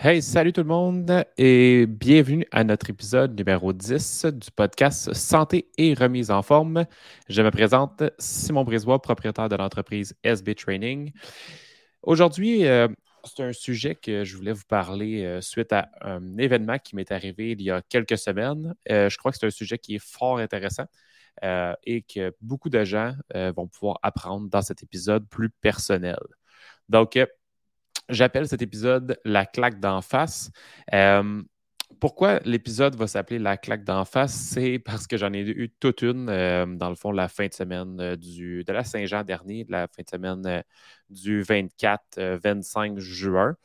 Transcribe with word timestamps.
Hey, 0.00 0.22
salut 0.22 0.52
tout 0.52 0.60
le 0.60 0.68
monde 0.68 1.24
et 1.36 1.84
bienvenue 1.88 2.46
à 2.52 2.62
notre 2.62 2.88
épisode 2.88 3.36
numéro 3.36 3.72
10 3.72 4.26
du 4.26 4.48
podcast 4.52 5.12
Santé 5.12 5.72
et 5.76 5.92
remise 5.92 6.30
en 6.30 6.40
forme. 6.42 6.86
Je 7.28 7.42
me 7.42 7.50
présente 7.50 8.04
Simon 8.16 8.62
Brisois, 8.62 9.02
propriétaire 9.02 9.48
de 9.48 9.56
l'entreprise 9.56 10.14
SB 10.22 10.54
Training. 10.54 11.10
Aujourd'hui, 12.04 12.64
euh, 12.64 12.86
c'est 13.24 13.42
un 13.42 13.52
sujet 13.52 13.96
que 13.96 14.22
je 14.22 14.36
voulais 14.36 14.52
vous 14.52 14.62
parler 14.68 15.24
euh, 15.24 15.40
suite 15.40 15.72
à 15.72 15.90
un 16.00 16.38
événement 16.38 16.78
qui 16.78 16.94
m'est 16.94 17.10
arrivé 17.10 17.50
il 17.50 17.62
y 17.62 17.72
a 17.72 17.82
quelques 17.82 18.18
semaines. 18.18 18.76
Euh, 18.92 19.08
je 19.08 19.18
crois 19.18 19.32
que 19.32 19.38
c'est 19.38 19.46
un 19.46 19.50
sujet 19.50 19.78
qui 19.78 19.96
est 19.96 20.04
fort 20.04 20.38
intéressant 20.38 20.86
et 21.84 22.02
que 22.02 22.32
beaucoup 22.40 22.68
de 22.68 22.84
gens 22.84 23.14
vont 23.34 23.68
pouvoir 23.68 23.98
apprendre 24.02 24.48
dans 24.48 24.62
cet 24.62 24.82
épisode 24.82 25.28
plus 25.28 25.50
personnel. 25.50 26.18
Donc, 26.88 27.16
J'appelle 28.08 28.48
cet 28.48 28.62
épisode 28.62 29.20
La 29.26 29.44
claque 29.44 29.80
d'en 29.80 30.00
face. 30.00 30.50
Euh, 30.94 31.42
pourquoi 32.00 32.38
l'épisode 32.40 32.96
va 32.96 33.06
s'appeler 33.06 33.38
La 33.38 33.58
claque 33.58 33.84
d'en 33.84 34.06
face? 34.06 34.32
C'est 34.32 34.78
parce 34.78 35.06
que 35.06 35.18
j'en 35.18 35.34
ai 35.34 35.40
eu 35.40 35.70
toute 35.78 36.00
une, 36.00 36.30
euh, 36.30 36.64
dans 36.64 36.88
le 36.88 36.94
fond, 36.94 37.12
la 37.12 37.28
fin 37.28 37.48
de 37.48 37.52
semaine 37.52 38.00
euh, 38.00 38.16
de 38.16 38.72
la 38.72 38.82
Saint-Jean 38.82 39.24
dernier, 39.24 39.64
de 39.64 39.72
la 39.72 39.88
fin 39.88 40.02
de 40.02 40.08
semaine 40.08 40.62
du 41.10 41.42
24-25 41.42 42.98
juin. 42.98 43.56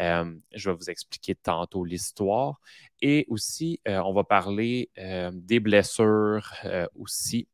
je 0.00 0.70
vais 0.70 0.74
vous 0.74 0.90
expliquer 0.90 1.36
tantôt 1.36 1.84
l'histoire. 1.84 2.60
Et 3.00 3.24
aussi, 3.28 3.80
on 3.86 4.12
va 4.12 4.24
parler 4.24 4.90
des 5.32 5.60
blessures 5.60 6.52
aussi 6.94 7.46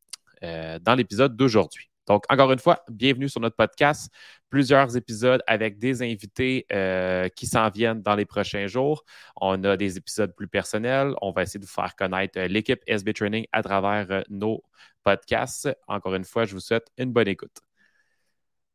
dans 0.43 0.95
l'épisode 0.97 1.37
d'aujourd'hui. 1.37 1.91
Donc, 2.09 2.25
encore 2.31 2.51
une 2.53 2.59
fois, 2.59 2.83
bienvenue 2.89 3.29
sur 3.29 3.41
notre 3.43 3.57
podcast. 3.57 4.11
Plusieurs 4.49 4.97
épisodes 4.97 5.43
avec 5.47 5.79
des 5.79 6.01
invités 6.03 6.65
euh, 6.73 7.29
qui 7.29 7.47
s'en 7.47 7.69
viennent 7.69 8.01
dans 8.01 8.15
les 8.15 8.25
prochains 8.25 8.67
jours. 8.67 9.05
On 9.37 9.63
a 9.65 9.77
des 9.77 9.99
épisodes 9.99 10.35
plus 10.35 10.49
personnels. 10.49 11.15
On 11.21 11.33
va 11.33 11.43
essayer 11.43 11.61
de 11.61 11.67
vous 11.67 11.71
faire 11.71 11.95
connaître 11.97 12.39
euh, 12.39 12.49
l'équipe 12.49 12.81
SB 12.87 13.13
Training 13.13 13.47
à 13.53 13.63
travers 13.63 14.11
euh, 14.11 14.23
nos 14.31 14.65
podcasts. 15.05 15.69
Encore 15.87 16.15
une 16.15 16.25
fois, 16.25 16.47
je 16.47 16.55
vous 16.55 16.61
souhaite 16.61 16.87
une 16.97 17.13
bonne 17.13 17.29
écoute. 17.29 17.59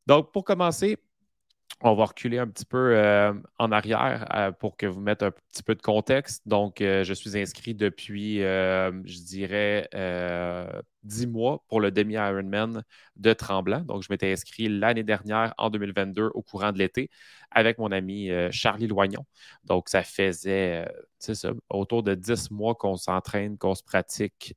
Donc, 0.05 0.31
pour 0.31 0.43
commencer, 0.43 0.97
on 1.83 1.95
va 1.95 2.05
reculer 2.05 2.39
un 2.39 2.47
petit 2.47 2.65
peu 2.65 2.95
euh, 2.95 3.33
en 3.59 3.71
arrière 3.71 4.25
euh, 4.33 4.51
pour 4.51 4.77
que 4.77 4.85
vous 4.85 5.01
mettez 5.01 5.25
un 5.25 5.31
petit 5.31 5.63
peu 5.63 5.75
de 5.75 5.81
contexte. 5.81 6.41
Donc, 6.47 6.79
euh, 6.79 7.03
je 7.03 7.13
suis 7.13 7.37
inscrit 7.37 7.75
depuis, 7.75 8.37
je 8.37 9.23
dirais, 9.23 9.89
dix 11.03 11.27
mois 11.27 11.63
pour 11.67 11.81
le 11.81 11.91
demi-Ironman 11.91 12.83
de 13.17 13.33
Tremblant. 13.33 13.81
Donc, 13.81 14.01
je 14.01 14.07
m'étais 14.09 14.31
inscrit 14.31 14.69
l'année 14.69 15.03
dernière, 15.03 15.53
en 15.57 15.69
2022, 15.69 16.31
au 16.33 16.41
courant 16.41 16.71
de 16.71 16.77
l'été, 16.77 17.09
avec 17.51 17.77
mon 17.77 17.91
ami 17.91 18.29
Charlie 18.51 18.87
Loignon. 18.87 19.25
Donc, 19.65 19.89
ça 19.89 20.03
faisait, 20.03 20.87
ça, 21.19 21.51
autour 21.69 22.03
de 22.03 22.15
dix 22.15 22.49
mois 22.49 22.75
qu'on 22.75 22.95
s'entraîne, 22.95 23.57
qu'on 23.57 23.75
se 23.75 23.83
pratique 23.83 24.55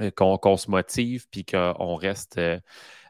euh, 0.00 0.10
qu'on 0.10 0.56
se 0.58 0.70
motive 0.70 1.26
puis 1.30 1.44
qu'on 1.44 1.94
reste 1.94 2.36
euh, 2.36 2.58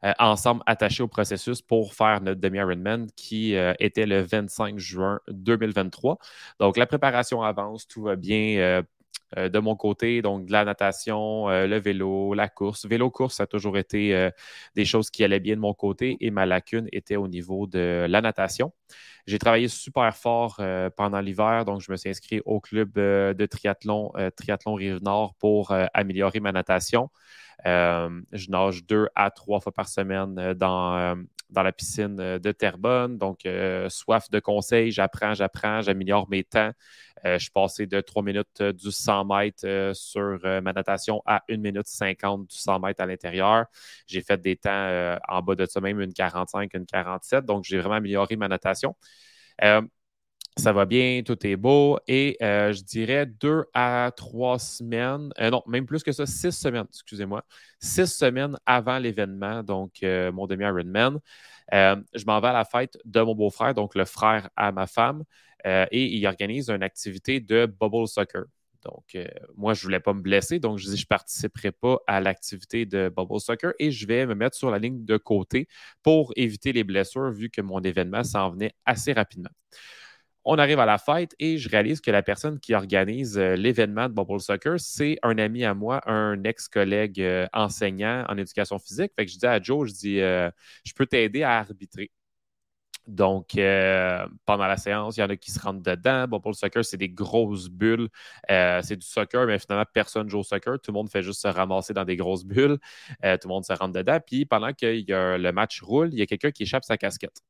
euh, 0.04 0.12
ensemble 0.20 0.62
attachés 0.66 1.02
au 1.02 1.08
processus 1.08 1.60
pour 1.60 1.94
faire 1.94 2.20
notre 2.20 2.40
demi-Ironman 2.40 3.08
qui 3.16 3.54
était 3.80 4.06
le 4.06 4.20
25 4.22 4.78
juin 4.78 5.20
2023. 5.28 6.18
Donc, 6.60 6.76
la 6.76 6.86
préparation 6.86 7.42
avance, 7.42 7.88
tout 7.88 8.02
va 8.02 8.14
bien. 8.14 8.82
De 9.36 9.58
mon 9.58 9.76
côté, 9.76 10.22
donc 10.22 10.46
de 10.46 10.52
la 10.52 10.64
natation, 10.64 11.48
le 11.48 11.76
vélo, 11.78 12.34
la 12.34 12.48
course. 12.48 12.86
Vélo-course, 12.86 13.40
a 13.40 13.46
toujours 13.46 13.78
été 13.78 14.30
des 14.74 14.84
choses 14.84 15.10
qui 15.10 15.24
allaient 15.24 15.40
bien 15.40 15.56
de 15.56 15.60
mon 15.60 15.74
côté 15.74 16.16
et 16.20 16.30
ma 16.30 16.46
lacune 16.46 16.88
était 16.92 17.16
au 17.16 17.28
niveau 17.28 17.66
de 17.66 18.06
la 18.08 18.20
natation. 18.20 18.72
J'ai 19.26 19.40
travaillé 19.40 19.66
super 19.66 20.16
fort 20.16 20.56
euh, 20.60 20.88
pendant 20.88 21.20
l'hiver, 21.20 21.64
donc 21.64 21.80
je 21.80 21.90
me 21.90 21.96
suis 21.96 22.08
inscrit 22.08 22.40
au 22.44 22.60
club 22.60 22.96
euh, 22.96 23.34
de 23.34 23.44
triathlon, 23.44 24.12
euh, 24.16 24.30
Triathlon 24.30 24.74
Rive-Nord 24.74 25.34
pour 25.40 25.74
améliorer 25.94 26.38
ma 26.38 26.52
natation. 26.52 27.10
je 27.64 28.50
nage 28.50 28.84
deux 28.86 29.08
à 29.16 29.30
trois 29.30 29.60
fois 29.60 29.72
par 29.72 29.88
semaine 29.88 30.54
dans, 30.54 31.16
dans 31.50 31.62
la 31.62 31.72
piscine 31.72 32.16
de 32.16 32.52
Terrebonne. 32.52 33.18
Donc, 33.18 33.40
soif 33.88 34.30
de 34.30 34.38
conseils, 34.38 34.92
j'apprends, 34.92 35.34
j'apprends, 35.34 35.80
j'améliore 35.80 36.28
mes 36.28 36.44
temps. 36.44 36.70
Je 37.24 37.38
suis 37.38 37.50
passé 37.50 37.86
de 37.86 38.00
3 38.00 38.22
minutes 38.22 38.62
du 38.62 38.90
100 38.92 39.24
mètres 39.24 39.92
sur 39.94 40.38
ma 40.62 40.72
natation 40.72 41.22
à 41.26 41.42
1 41.48 41.56
minute 41.56 41.86
50 41.86 42.46
du 42.48 42.56
100 42.56 42.80
mètres 42.80 43.02
à 43.02 43.06
l'intérieur. 43.06 43.66
J'ai 44.06 44.20
fait 44.22 44.40
des 44.40 44.56
temps 44.56 45.16
en 45.28 45.42
bas 45.42 45.54
de 45.54 45.66
ça 45.66 45.80
même, 45.80 46.00
une 46.00 46.12
45, 46.12 46.72
une 46.74 46.86
47. 46.86 47.44
Donc, 47.44 47.64
j'ai 47.64 47.78
vraiment 47.78 47.96
amélioré 47.96 48.36
ma 48.36 48.48
natation. 48.48 48.94
Euh, 49.64 49.82
ça 50.58 50.72
va 50.72 50.86
bien, 50.86 51.22
tout 51.24 51.46
est 51.46 51.56
beau. 51.56 51.98
Et 52.08 52.36
euh, 52.42 52.72
je 52.72 52.82
dirais 52.82 53.26
deux 53.26 53.64
à 53.74 54.10
trois 54.16 54.58
semaines, 54.58 55.30
euh, 55.40 55.50
non, 55.50 55.62
même 55.66 55.86
plus 55.86 56.02
que 56.02 56.12
ça, 56.12 56.26
six 56.26 56.52
semaines, 56.52 56.86
excusez-moi, 56.90 57.44
six 57.80 58.06
semaines 58.06 58.58
avant 58.66 58.98
l'événement, 58.98 59.62
donc 59.62 60.02
mon 60.02 60.46
demi-Ironman. 60.46 61.18
je 61.72 62.24
m'en 62.26 62.40
vais 62.40 62.48
à 62.48 62.52
la 62.52 62.64
fête 62.64 62.98
de 63.04 63.20
mon 63.20 63.34
beau-frère, 63.34 63.74
donc 63.74 63.94
le 63.94 64.04
frère 64.06 64.48
à 64.56 64.72
ma 64.72 64.86
femme, 64.86 65.24
et 65.66 66.06
il 66.16 66.26
organise 66.26 66.70
une 66.70 66.82
activité 66.82 67.40
de 67.40 67.66
bubble 67.66 68.06
soccer. 68.06 68.44
Donc, 68.86 69.14
euh, 69.14 69.26
moi, 69.56 69.74
je 69.74 69.80
ne 69.80 69.82
voulais 69.84 70.00
pas 70.00 70.12
me 70.12 70.20
blesser, 70.20 70.58
donc 70.60 70.78
je 70.78 70.88
dis 70.88 70.96
je 70.96 71.02
ne 71.02 71.06
participerai 71.08 71.72
pas 71.72 71.98
à 72.06 72.20
l'activité 72.20 72.86
de 72.86 73.12
Bubble 73.14 73.40
Soccer 73.40 73.72
et 73.78 73.90
je 73.90 74.06
vais 74.06 74.26
me 74.26 74.34
mettre 74.34 74.56
sur 74.56 74.70
la 74.70 74.78
ligne 74.78 75.04
de 75.04 75.16
côté 75.16 75.68
pour 76.02 76.32
éviter 76.36 76.72
les 76.72 76.84
blessures 76.84 77.30
vu 77.30 77.50
que 77.50 77.60
mon 77.60 77.80
événement 77.80 78.22
s'en 78.22 78.50
venait 78.50 78.74
assez 78.84 79.12
rapidement. 79.12 79.50
On 80.44 80.58
arrive 80.58 80.78
à 80.78 80.86
la 80.86 80.98
fête 80.98 81.34
et 81.40 81.58
je 81.58 81.68
réalise 81.68 82.00
que 82.00 82.12
la 82.12 82.22
personne 82.22 82.60
qui 82.60 82.72
organise 82.74 83.36
euh, 83.36 83.56
l'événement 83.56 84.08
de 84.08 84.14
Bubble 84.14 84.40
Soccer, 84.40 84.78
c'est 84.78 85.18
un 85.24 85.36
ami 85.38 85.64
à 85.64 85.74
moi, 85.74 86.00
un 86.08 86.44
ex-collègue 86.44 87.20
euh, 87.20 87.46
enseignant 87.52 88.24
en 88.28 88.38
éducation 88.38 88.78
physique. 88.78 89.10
Fait 89.16 89.26
que 89.26 89.32
je 89.32 89.38
dis 89.38 89.46
à 89.46 89.60
Joe, 89.60 89.88
je 89.88 89.94
dis, 89.94 90.18
je 90.18 90.94
peux 90.94 91.06
t'aider 91.06 91.42
à 91.42 91.58
arbitrer. 91.58 92.12
Donc, 93.06 93.56
euh, 93.56 94.26
pendant 94.46 94.66
la 94.66 94.76
séance, 94.76 95.16
il 95.16 95.20
y 95.20 95.22
en 95.22 95.30
a 95.30 95.36
qui 95.36 95.52
se 95.52 95.60
rentrent 95.60 95.82
dedans. 95.82 96.26
Bon, 96.26 96.40
pour 96.40 96.50
le 96.50 96.56
soccer, 96.56 96.84
c'est 96.84 96.96
des 96.96 97.08
grosses 97.08 97.68
bulles. 97.68 98.08
Euh, 98.50 98.80
c'est 98.82 98.96
du 98.96 99.06
soccer, 99.06 99.46
mais 99.46 99.58
finalement, 99.60 99.84
personne 99.92 100.28
joue 100.28 100.40
au 100.40 100.42
soccer. 100.42 100.80
Tout 100.80 100.90
le 100.90 100.94
monde 100.94 101.08
fait 101.10 101.22
juste 101.22 101.40
se 101.40 101.48
ramasser 101.48 101.94
dans 101.94 102.04
des 102.04 102.16
grosses 102.16 102.44
bulles. 102.44 102.78
Euh, 103.24 103.36
tout 103.36 103.48
le 103.48 103.54
monde 103.54 103.64
se 103.64 103.72
rentre 103.72 103.92
dedans. 103.92 104.18
Puis, 104.26 104.44
pendant 104.44 104.72
que 104.72 104.86
le 104.86 105.50
match 105.52 105.80
roule, 105.82 106.08
il 106.12 106.18
y 106.18 106.22
a 106.22 106.26
quelqu'un 106.26 106.50
qui 106.50 106.64
échappe 106.64 106.84
sa 106.84 106.96
casquette. 106.96 107.42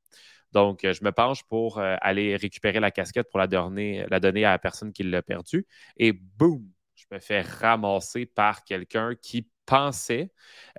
Donc, 0.53 0.81
je 0.83 1.05
me 1.05 1.11
penche 1.12 1.43
pour 1.44 1.78
aller 1.78 2.37
récupérer 2.37 2.81
la 2.81 2.91
casquette 2.91 3.28
pour 3.31 3.38
la 3.38 3.47
donner, 3.47 4.06
la 4.11 4.21
donner 4.21 4.44
à 4.44 4.50
la 4.53 4.59
personne 4.59 4.93
qui 4.93 5.03
l'a 5.03 5.23
perdue. 5.23 5.67
Et 5.97 6.12
boum, 6.12 6.71
je 6.94 7.05
me 7.11 7.19
fais 7.19 7.41
ramasser 7.41 8.27
par 8.27 8.65
quelqu'un 8.65 9.15
qui 9.21 9.49
pensait 9.67 10.31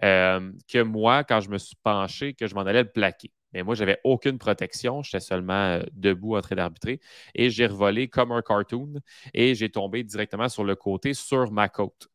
que 0.01 0.81
moi, 0.83 1.23
quand 1.23 1.41
je 1.41 1.49
me 1.49 1.57
suis 1.57 1.75
penché, 1.83 2.33
que 2.33 2.47
je 2.47 2.55
m'en 2.55 2.61
allais 2.61 2.83
le 2.83 2.91
plaquer. 2.91 3.31
Mais 3.57 3.63
moi, 3.63 3.73
je 3.73 3.79
n'avais 3.79 3.99
aucune 4.03 4.37
protection. 4.37 5.01
J'étais 5.01 5.19
seulement 5.19 5.53
euh, 5.53 5.81
debout 5.93 6.35
en 6.37 6.41
train 6.41 6.55
d'arbitrer. 6.55 6.99
Et 7.33 7.49
j'ai 7.49 7.65
revolé 7.65 8.07
comme 8.07 8.31
un 8.31 8.43
cartoon 8.43 8.99
et 9.33 9.55
j'ai 9.55 9.69
tombé 9.69 10.03
directement 10.03 10.47
sur 10.47 10.63
le 10.63 10.75
côté, 10.75 11.15
sur 11.15 11.51
ma 11.51 11.67
côte. 11.67 12.07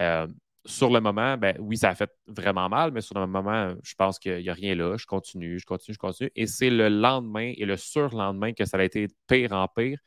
Euh, 0.00 0.26
sur 0.66 0.90
le 0.90 1.00
moment, 1.00 1.36
ben 1.38 1.56
oui, 1.60 1.76
ça 1.76 1.90
a 1.90 1.94
fait 1.94 2.10
vraiment 2.26 2.68
mal, 2.68 2.90
mais 2.90 3.00
sur 3.02 3.18
le 3.18 3.26
moment, 3.28 3.72
je 3.84 3.94
pense 3.94 4.18
qu'il 4.18 4.38
n'y 4.38 4.48
a 4.48 4.52
rien 4.52 4.74
là. 4.74 4.96
Je 4.98 5.06
continue, 5.06 5.60
je 5.60 5.64
continue, 5.64 5.94
je 5.94 5.98
continue. 6.00 6.30
Et 6.34 6.46
c'est 6.48 6.70
le 6.70 6.88
lendemain 6.88 7.52
et 7.56 7.64
le 7.64 7.76
surlendemain 7.76 8.52
que 8.52 8.64
ça 8.64 8.76
a 8.76 8.82
été 8.82 9.06
pire 9.28 9.52
en 9.52 9.68
pire, 9.68 9.98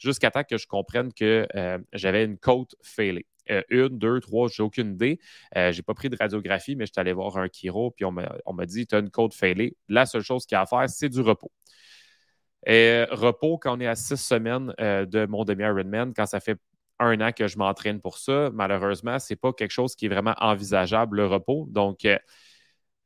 jusqu'à 0.00 0.32
temps 0.32 0.42
que 0.44 0.58
je 0.58 0.66
comprenne 0.66 1.12
que 1.12 1.46
euh, 1.54 1.78
j'avais 1.92 2.24
une 2.24 2.36
côte 2.36 2.74
failée. 2.82 3.26
Euh, 3.50 3.62
une, 3.70 3.98
deux, 3.98 4.20
trois, 4.20 4.48
j'ai 4.48 4.62
aucune 4.62 4.92
idée. 4.94 5.18
Euh, 5.56 5.72
je 5.72 5.78
n'ai 5.78 5.82
pas 5.82 5.94
pris 5.94 6.08
de 6.10 6.16
radiographie, 6.16 6.76
mais 6.76 6.86
je 6.86 6.92
suis 6.92 7.00
allé 7.00 7.12
voir 7.12 7.36
un 7.36 7.48
chiro, 7.48 7.90
puis 7.90 8.04
on 8.04 8.12
m'a 8.12 8.66
dit 8.66 8.86
Tu 8.86 8.94
as 8.94 8.98
une 8.98 9.10
côte 9.10 9.34
failée. 9.34 9.76
La 9.88 10.06
seule 10.06 10.22
chose 10.22 10.46
qu'il 10.46 10.56
y 10.56 10.58
a 10.58 10.62
à 10.62 10.66
faire, 10.66 10.88
c'est 10.88 11.08
du 11.08 11.20
repos. 11.20 11.50
Et, 12.66 13.04
repos, 13.10 13.58
quand 13.58 13.76
on 13.76 13.80
est 13.80 13.86
à 13.88 13.96
six 13.96 14.16
semaines 14.16 14.72
de 14.78 15.26
mon 15.26 15.44
demi-Ironman, 15.44 16.14
quand 16.14 16.26
ça 16.26 16.38
fait 16.40 16.58
un 17.02 17.20
an 17.20 17.32
que 17.32 17.48
je 17.48 17.58
m'entraîne 17.58 18.00
pour 18.00 18.18
ça. 18.18 18.50
Malheureusement, 18.52 19.18
ce 19.18 19.32
n'est 19.32 19.36
pas 19.36 19.52
quelque 19.52 19.70
chose 19.70 19.94
qui 19.94 20.06
est 20.06 20.08
vraiment 20.08 20.34
envisageable, 20.38 21.18
le 21.18 21.26
repos. 21.26 21.66
Donc, 21.70 22.04
euh, 22.04 22.18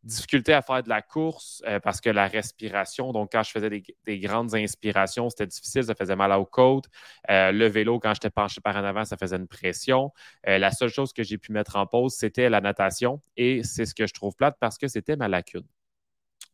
difficulté 0.06 0.53
à 0.53 0.62
faire 0.62 0.82
de 0.82 0.88
la 0.88 1.03
course 1.03 1.62
euh, 1.67 1.81
parce 1.81 2.00
que 2.00 2.11
la 2.11 2.26
respiration, 2.29 3.12
donc 3.12 3.32
quand 3.32 3.43
je 3.43 3.50
faisais 3.50 3.70
des, 3.70 4.19
grandes 4.19 4.55
inspirations, 4.55 5.29
c'était 5.31 5.47
difficile, 5.47 5.85
ça 5.85 5.94
faisait 5.94 6.17
mal 6.17 6.32
aux 6.32 6.47
côtes. 6.47 6.87
Euh, 7.31 7.53
le 7.53 7.67
vélo, 7.67 7.99
quand 7.99 8.14
j'étais 8.14 8.31
penché 8.31 8.61
par 8.61 8.76
en 8.76 8.85
avant, 8.85 9.05
ça 9.05 9.17
faisait 9.17 9.37
une 9.37 9.49
pression. 9.49 10.12
la 10.44 10.70
seule 10.70 10.91
chose 10.91 11.12
que 11.12 11.23
j'ai 11.23 11.38
pu 11.38 11.53
mettre 11.53 11.76
en 11.76 11.87
pause, 11.87 12.14
c'était 12.14 12.49
la 12.49 12.61
natation 12.61 13.20
et 13.37 13.62
c'est 13.62 13.85
ce 13.87 13.94
que 13.94 14.06
je 14.06 14.14
trouve 14.14 14.35
plate 14.35 14.56
parce 14.61 14.79
que 14.79 14.88
c'était 14.88 15.17
ma 15.17 15.29
lacune. 15.29 15.67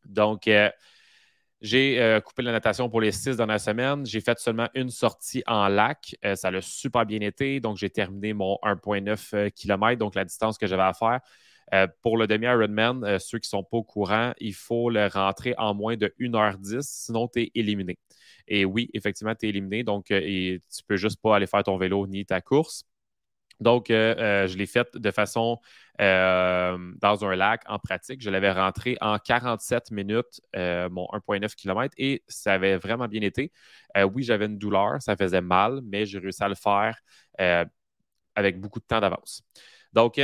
Donc, 0.05 0.49
j'ai 1.63 2.01
euh, 2.01 2.21
coupé 2.21 2.43
la 2.43 2.51
natation 2.51 2.91
pour 2.91 3.01
les 3.01 3.13
six 3.13 3.37
dernières 3.37 3.61
semaines. 3.61 4.05
J'ai 4.05 4.21
fait 4.21 4.37
seulement 4.41 4.69
une 4.75 4.91
sortie 4.91 5.45
en 5.47 5.69
lac. 5.69 6.17
Euh, 6.25 6.35
ça 6.35 6.51
l'a 6.51 6.61
super 6.61 7.07
bien 7.07 7.21
été. 7.21 7.61
Donc, 7.61 7.77
j'ai 7.77 7.89
terminé 7.89 8.33
mon 8.33 8.59
1,9 8.65 9.35
euh, 9.35 9.49
km, 9.49 9.97
donc 9.97 10.17
la 10.17 10.25
distance 10.25 10.59
que 10.59 10.67
j'avais 10.67 10.83
à 10.83 10.93
faire. 10.93 11.21
Pour 12.03 12.17
le 12.19 12.27
demi-Ironman, 12.27 13.19
ceux 13.19 13.39
qui 13.39 13.47
ne 13.47 13.59
sont 13.61 13.65
pas 13.65 13.79
au 13.79 13.83
courant, 13.83 14.33
il 14.39 14.55
faut 14.55 14.91
le 14.91 15.07
rentrer 15.07 15.55
en 15.59 15.75
moins 15.75 15.97
de 15.97 16.13
1h10, 16.19 16.87
sinon 16.87 17.29
tu 17.29 17.43
es 17.43 17.51
éliminé. 17.55 17.99
Et 18.49 18.65
oui, 18.65 18.91
effectivement, 18.95 19.35
tu 19.35 19.47
es 19.47 19.49
éliminé, 19.51 19.83
donc 19.85 20.11
et 20.11 20.61
tu 20.71 20.83
ne 20.83 20.87
peux 20.87 20.97
juste 20.97 21.21
pas 21.23 21.37
aller 21.37 21.47
faire 21.47 21.63
ton 21.63 21.77
vélo 21.79 22.07
ni 22.07 22.27
ta 22.27 22.41
course. 22.41 22.85
Donc, 23.63 23.91
euh, 23.91 24.15
euh, 24.19 24.47
je 24.49 24.57
l'ai 24.59 24.67
fait 24.67 24.89
de 24.97 25.11
façon 25.11 25.59
euh, 26.01 26.77
dans 27.01 27.25
un 27.25 27.37
lac 27.37 27.63
en 27.67 27.79
pratique. 27.79 28.21
Je 28.21 28.29
l'avais 28.31 28.51
rentré 28.51 28.97
en 29.01 29.19
47 29.19 29.91
minutes, 29.93 30.41
mon 30.55 31.07
1,9 31.13 31.55
km, 31.55 31.95
et 31.97 32.23
ça 32.29 32.55
avait 32.55 32.77
vraiment 32.77 33.09
bien 33.09 33.23
été. 33.23 33.53
oui, 34.13 34.25
j'avais 34.25 34.47
une 34.47 34.59
douleur, 34.59 35.01
ça 35.01 35.17
faisait 35.17 35.41
mal, 35.41 35.81
mais 35.85 36.07
j'ai 36.07 36.19
réussi 36.19 36.43
à 36.43 36.49
le 36.49 36.55
faire 36.57 36.97
avec 38.35 38.61
beaucoup 38.61 38.81
de 38.81 38.85
temps 38.85 39.01
d'avance. 39.01 39.43
Donc, 39.93 40.21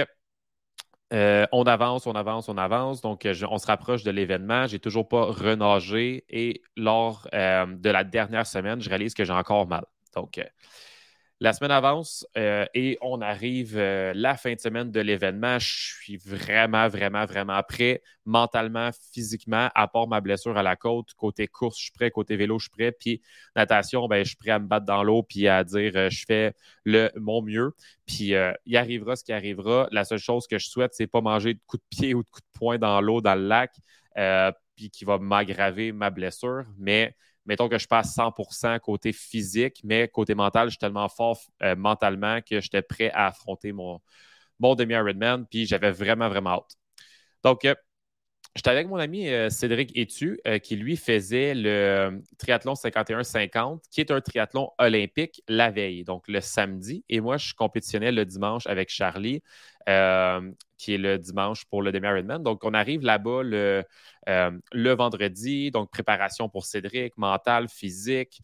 on 1.10 1.62
avance, 1.64 2.06
on 2.06 2.12
avance, 2.12 2.48
on 2.48 2.58
avance. 2.58 3.00
Donc, 3.00 3.26
on 3.26 3.58
se 3.58 3.66
rapproche 3.66 4.02
de 4.04 4.10
l'événement. 4.10 4.66
Je 4.66 4.74
n'ai 4.74 4.78
toujours 4.78 5.08
pas 5.08 5.24
renagé 5.24 6.24
et 6.28 6.62
lors 6.76 7.28
de 7.32 7.90
la 7.90 8.04
dernière 8.04 8.46
semaine, 8.46 8.80
je 8.80 8.88
réalise 8.88 9.14
que 9.14 9.24
j'ai 9.24 9.32
encore 9.32 9.66
mal. 9.66 9.84
Donc, 10.14 10.40
la 11.40 11.52
semaine 11.52 11.70
avance 11.70 12.26
euh, 12.36 12.66
et 12.74 12.98
on 13.00 13.20
arrive 13.20 13.76
euh, 13.78 14.12
la 14.14 14.36
fin 14.36 14.54
de 14.54 14.58
semaine 14.58 14.90
de 14.90 15.00
l'événement. 15.00 15.58
Je 15.60 15.94
suis 15.94 16.16
vraiment, 16.16 16.88
vraiment, 16.88 17.26
vraiment 17.26 17.62
prêt 17.62 18.02
mentalement, 18.24 18.90
physiquement, 19.12 19.68
à 19.74 19.86
part 19.86 20.08
ma 20.08 20.20
blessure 20.20 20.56
à 20.58 20.64
la 20.64 20.74
côte. 20.74 21.14
Côté 21.14 21.46
course, 21.46 21.78
je 21.78 21.84
suis 21.84 21.92
prêt. 21.92 22.10
Côté 22.10 22.36
vélo, 22.36 22.58
je 22.58 22.64
suis 22.64 22.70
prêt. 22.70 22.90
Puis 22.90 23.22
natation, 23.54 24.08
ben, 24.08 24.24
je 24.24 24.30
suis 24.30 24.36
prêt 24.36 24.50
à 24.50 24.58
me 24.58 24.66
battre 24.66 24.84
dans 24.84 25.04
l'eau 25.04 25.22
puis 25.22 25.46
à 25.46 25.62
dire 25.62 25.92
euh, 25.94 26.10
je 26.10 26.24
fais 26.26 26.54
le 26.84 27.10
mon 27.16 27.40
mieux. 27.40 27.72
Puis 28.04 28.32
il 28.66 28.76
arrivera 28.76 29.14
ce 29.14 29.22
qui 29.22 29.32
arrivera. 29.32 29.86
La 29.92 30.04
seule 30.04 30.18
chose 30.18 30.46
que 30.48 30.58
je 30.58 30.68
souhaite, 30.68 30.94
c'est 30.94 31.06
pas 31.06 31.20
manger 31.20 31.54
de 31.54 31.60
coups 31.66 31.82
de 31.82 31.96
pied 31.96 32.14
ou 32.14 32.24
de 32.24 32.28
coups 32.30 32.46
de 32.52 32.58
poing 32.58 32.78
dans 32.78 33.00
l'eau, 33.00 33.20
dans 33.20 33.34
le 33.34 33.46
lac, 33.46 33.74
puis 34.76 34.90
qui 34.90 35.04
va 35.04 35.18
m'aggraver 35.18 35.92
ma 35.92 36.10
blessure. 36.10 36.64
Mais 36.78 37.14
mettons 37.48 37.68
que 37.68 37.78
je 37.78 37.88
passe 37.88 38.14
100% 38.14 38.78
côté 38.80 39.12
physique, 39.12 39.80
mais 39.84 40.08
côté 40.08 40.34
mental, 40.36 40.68
je 40.68 40.72
suis 40.72 40.78
tellement 40.78 41.08
fort 41.08 41.40
euh, 41.62 41.76
mentalement 41.76 42.40
que 42.42 42.60
j'étais 42.60 42.82
prêt 42.82 43.10
à 43.12 43.26
affronter 43.28 43.72
mon, 43.72 44.00
mon 44.60 44.74
demi-Ironman, 44.76 45.46
puis 45.50 45.66
j'avais 45.66 45.92
vraiment, 45.92 46.28
vraiment 46.28 46.50
hâte. 46.50 46.76
Donc, 47.44 47.64
euh, 47.64 47.74
J'étais 48.58 48.70
avec 48.70 48.88
mon 48.88 48.96
ami 48.96 49.28
euh, 49.28 49.50
Cédric 49.50 49.96
Etu, 49.96 50.40
qui 50.64 50.74
lui 50.74 50.96
faisait 50.96 51.54
le 51.54 52.20
triathlon 52.38 52.74
51-50, 52.74 53.84
qui 53.88 54.00
est 54.00 54.10
un 54.10 54.20
triathlon 54.20 54.72
olympique 54.78 55.44
la 55.48 55.70
veille, 55.70 56.02
donc 56.02 56.26
le 56.26 56.40
samedi. 56.40 57.04
Et 57.08 57.20
moi, 57.20 57.36
je 57.36 57.54
compétitionnais 57.54 58.10
le 58.10 58.24
dimanche 58.24 58.66
avec 58.66 58.88
Charlie, 58.90 59.42
qui 60.76 60.94
est 60.94 60.98
le 60.98 61.18
dimanche 61.18 61.66
pour 61.66 61.82
le 61.82 61.92
demi-Ironman. 61.92 62.42
Donc, 62.42 62.64
on 62.64 62.74
arrive 62.74 63.02
là-bas 63.02 63.44
le, 63.44 63.84
euh, 64.28 64.50
le 64.72 64.94
vendredi, 64.94 65.70
donc 65.70 65.90
préparation 65.90 66.48
pour 66.48 66.66
Cédric, 66.66 67.16
mental, 67.16 67.68
physique. 67.68 68.40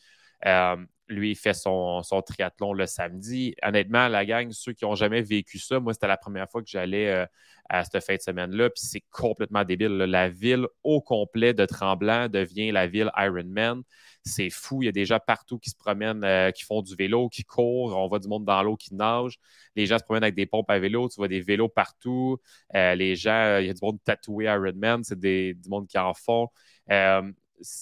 Euh, 0.46 0.76
lui, 1.08 1.32
il 1.32 1.34
fait 1.36 1.54
son, 1.54 2.02
triathlon 2.26 2.72
le 2.72 2.86
samedi. 2.86 3.54
Honnêtement, 3.62 4.08
la 4.08 4.24
gang, 4.24 4.50
ceux 4.52 4.72
qui 4.72 4.84
n'ont 4.84 4.94
jamais 4.94 5.22
vécu 5.22 5.58
ça, 5.58 5.80
moi, 5.80 5.92
c'était 5.92 6.06
la 6.06 6.16
première 6.16 6.50
fois 6.50 6.62
que 6.62 6.68
j'allais 6.68 7.08
euh, 7.08 7.26
à 7.68 7.84
cette 7.84 8.02
fin 8.04 8.16
de 8.16 8.20
semaine-là. 8.20 8.70
Puis 8.70 8.84
c'est 8.86 9.04
complètement 9.10 9.64
débile. 9.64 9.96
La 9.96 10.28
ville 10.28 10.66
au 10.82 11.00
complet 11.00 11.54
de 11.54 11.66
Tremblant 11.66 12.28
devient 12.28 12.72
la 12.72 12.86
ville 12.86 13.10
Ironman. 13.16 13.82
C'est 14.24 14.50
fou. 14.50 14.82
Il 14.82 14.86
y 14.86 14.88
a 14.88 14.92
des 14.92 15.04
gens 15.04 15.18
partout 15.24 15.58
qui 15.58 15.70
se 15.70 15.76
promènent, 15.76 16.24
euh, 16.24 16.50
qui 16.50 16.64
font 16.64 16.80
du 16.80 16.94
vélo, 16.96 17.28
qui 17.28 17.44
courent. 17.44 17.96
On 17.96 18.08
voit 18.08 18.18
du 18.18 18.28
monde 18.28 18.44
dans 18.44 18.62
l'eau 18.62 18.76
qui 18.76 18.94
nage. 18.94 19.38
Les 19.76 19.86
gens 19.86 19.98
se 19.98 20.04
promènent 20.04 20.24
avec 20.24 20.34
des 20.34 20.46
pompes 20.46 20.70
à 20.70 20.78
vélo. 20.78 21.08
Tu 21.08 21.16
vois 21.16 21.28
des 21.28 21.40
vélos 21.40 21.68
partout. 21.68 22.38
Euh, 22.74 22.94
les 22.94 23.16
gens, 23.16 23.58
il 23.58 23.66
y 23.66 23.70
a 23.70 23.74
du 23.74 23.80
monde 23.82 23.98
tatoué 24.04 24.46
Ironman. 24.46 25.04
C'est 25.04 25.18
du 25.18 25.68
monde 25.68 25.86
qui 25.86 25.98
en 25.98 26.14
font 26.14 26.48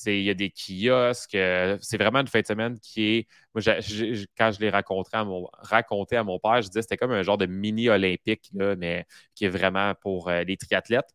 il 0.06 0.22
y 0.22 0.30
a 0.30 0.34
des 0.34 0.50
kiosques. 0.50 1.34
Euh, 1.34 1.78
c'est 1.80 1.96
vraiment 1.96 2.20
une 2.20 2.28
fin 2.28 2.40
de 2.40 2.46
semaine 2.46 2.78
qui 2.80 3.16
est. 3.16 3.28
Moi, 3.54 3.62
quand 4.36 4.52
je 4.52 4.60
l'ai 4.60 4.70
raconté 4.70 5.16
à, 5.16 5.24
mon, 6.24 6.38
père, 6.38 6.62
je 6.62 6.69
disais 6.69 6.82
c'était 6.82 6.96
comme 6.96 7.12
un 7.12 7.22
genre 7.22 7.38
de 7.38 7.46
mini 7.46 7.88
olympique, 7.88 8.50
mais 8.52 9.06
qui 9.34 9.44
est 9.44 9.48
vraiment 9.48 9.94
pour 9.94 10.28
euh, 10.28 10.44
les 10.44 10.56
triathlètes. 10.56 11.10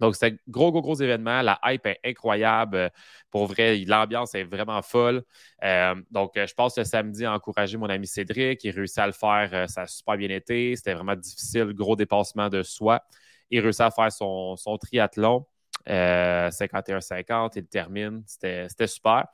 Donc, 0.00 0.16
c'est 0.16 0.32
un 0.32 0.36
gros, 0.48 0.72
gros, 0.72 0.82
gros 0.82 0.96
événement. 0.96 1.40
La 1.42 1.60
hype 1.64 1.86
est 1.86 2.00
incroyable. 2.04 2.90
Pour 3.30 3.46
vrai, 3.46 3.76
l'ambiance 3.86 4.34
est 4.34 4.42
vraiment 4.44 4.82
folle. 4.82 5.22
Euh, 5.62 5.94
donc, 6.10 6.32
je 6.34 6.54
passe 6.54 6.76
le 6.78 6.84
samedi 6.84 7.24
à 7.24 7.32
encourager 7.32 7.76
mon 7.76 7.88
ami 7.88 8.06
Cédric. 8.08 8.64
Il 8.64 8.70
réussit 8.72 8.98
à 8.98 9.06
le 9.06 9.12
faire. 9.12 9.70
ça 9.70 9.82
a 9.82 9.86
super 9.86 10.16
bien 10.16 10.30
été. 10.30 10.74
C'était 10.76 10.94
vraiment 10.94 11.14
difficile. 11.14 11.72
Gros 11.74 11.94
dépassement 11.96 12.48
de 12.48 12.62
soi. 12.64 13.02
Il 13.50 13.60
réussit 13.60 13.82
à 13.82 13.90
faire 13.92 14.10
son 14.10 14.56
triathlon. 14.80 15.46
51-50, 15.86 17.56
euh, 17.56 17.60
il 17.60 17.66
termine. 17.66 18.22
C'était 18.26 18.86
super. 18.86 19.26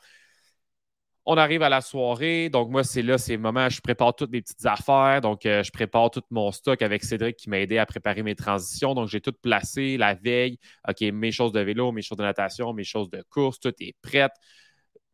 On 1.26 1.37
arrive 1.37 1.62
à 1.62 1.69
la 1.69 1.81
soirée. 1.81 2.49
Donc, 2.49 2.70
moi, 2.70 2.82
c'est 2.82 3.02
là, 3.02 3.19
c'est 3.19 3.35
le 3.35 3.38
moment, 3.43 3.69
je 3.69 3.81
prépare 3.81 4.17
toutes 4.17 4.31
mes 4.31 4.41
petites 4.41 4.64
affaires. 4.67 5.20
Donc, 5.20 5.47
euh, 5.47 5.62
je 5.62 5.70
prépare 5.70 6.11
tout 6.11 6.23
mon 6.31 6.50
stock 6.50 6.81
avec 6.82 7.05
Cédric 7.05 7.37
qui 7.37 7.50
m'a 7.50 7.61
aidé 7.61 7.79
à 7.79 7.87
préparer 7.87 8.23
mes 8.23 8.35
transitions. 8.35 8.94
Donc, 8.94 9.08
j'ai 9.08 9.20
tout 9.20 9.35
placé 9.43 9.97
la 9.97 10.14
veille. 10.14 10.58
OK, 10.88 11.00
mes 11.02 11.31
choses 11.31 11.52
de 11.52 11.61
vélo, 11.61 11.93
mes 11.93 12.02
choses 12.02 12.19
de 12.19 12.23
natation, 12.25 12.73
mes 12.73 12.85
choses 12.85 13.11
de 13.11 13.23
course, 13.31 13.61
tout 13.61 13.75
est 13.81 13.94
prêt. 14.02 14.29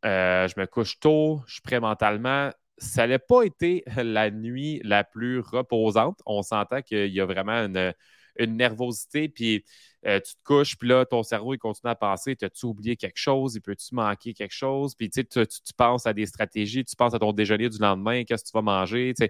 Euh, 0.04 0.46
je 0.48 0.58
me 0.60 0.66
couche 0.66 1.00
tôt, 1.00 1.42
je 1.46 1.54
suis 1.54 1.62
prêt 1.62 1.80
mentalement. 1.80 2.50
Ça 2.78 3.06
n'a 3.06 3.18
pas 3.18 3.42
été 3.42 3.84
la 3.96 4.30
nuit 4.30 4.80
la 4.84 5.04
plus 5.04 5.40
reposante. 5.40 6.20
On 6.26 6.42
s'entend 6.42 6.82
qu'il 6.82 7.08
y 7.08 7.20
a 7.20 7.26
vraiment 7.26 7.64
une, 7.64 7.92
une 8.38 8.56
nervosité, 8.56 9.28
puis 9.28 9.64
euh, 10.06 10.20
tu 10.20 10.34
te 10.34 10.42
couches, 10.44 10.76
puis 10.76 10.88
là, 10.88 11.04
ton 11.04 11.24
cerveau, 11.24 11.54
il 11.54 11.58
continue 11.58 11.90
à 11.90 11.96
penser, 11.96 12.36
as-tu 12.40 12.66
oublié 12.66 12.96
quelque 12.96 13.16
chose, 13.18 13.56
il 13.56 13.60
peut-tu 13.60 13.92
manquer 13.94 14.34
quelque 14.34 14.54
chose, 14.54 14.94
puis 14.94 15.10
tu, 15.10 15.26
tu, 15.26 15.46
penses 15.76 16.06
à 16.06 16.12
des 16.12 16.26
stratégies, 16.26 16.84
tu 16.84 16.94
penses 16.94 17.14
à 17.14 17.18
ton 17.18 17.32
déjeuner 17.32 17.68
du 17.68 17.78
lendemain, 17.78 18.22
qu'est-ce 18.22 18.44
que 18.44 18.50
tu 18.50 18.52
vas 18.54 18.62
manger, 18.62 19.14
Fait 19.16 19.28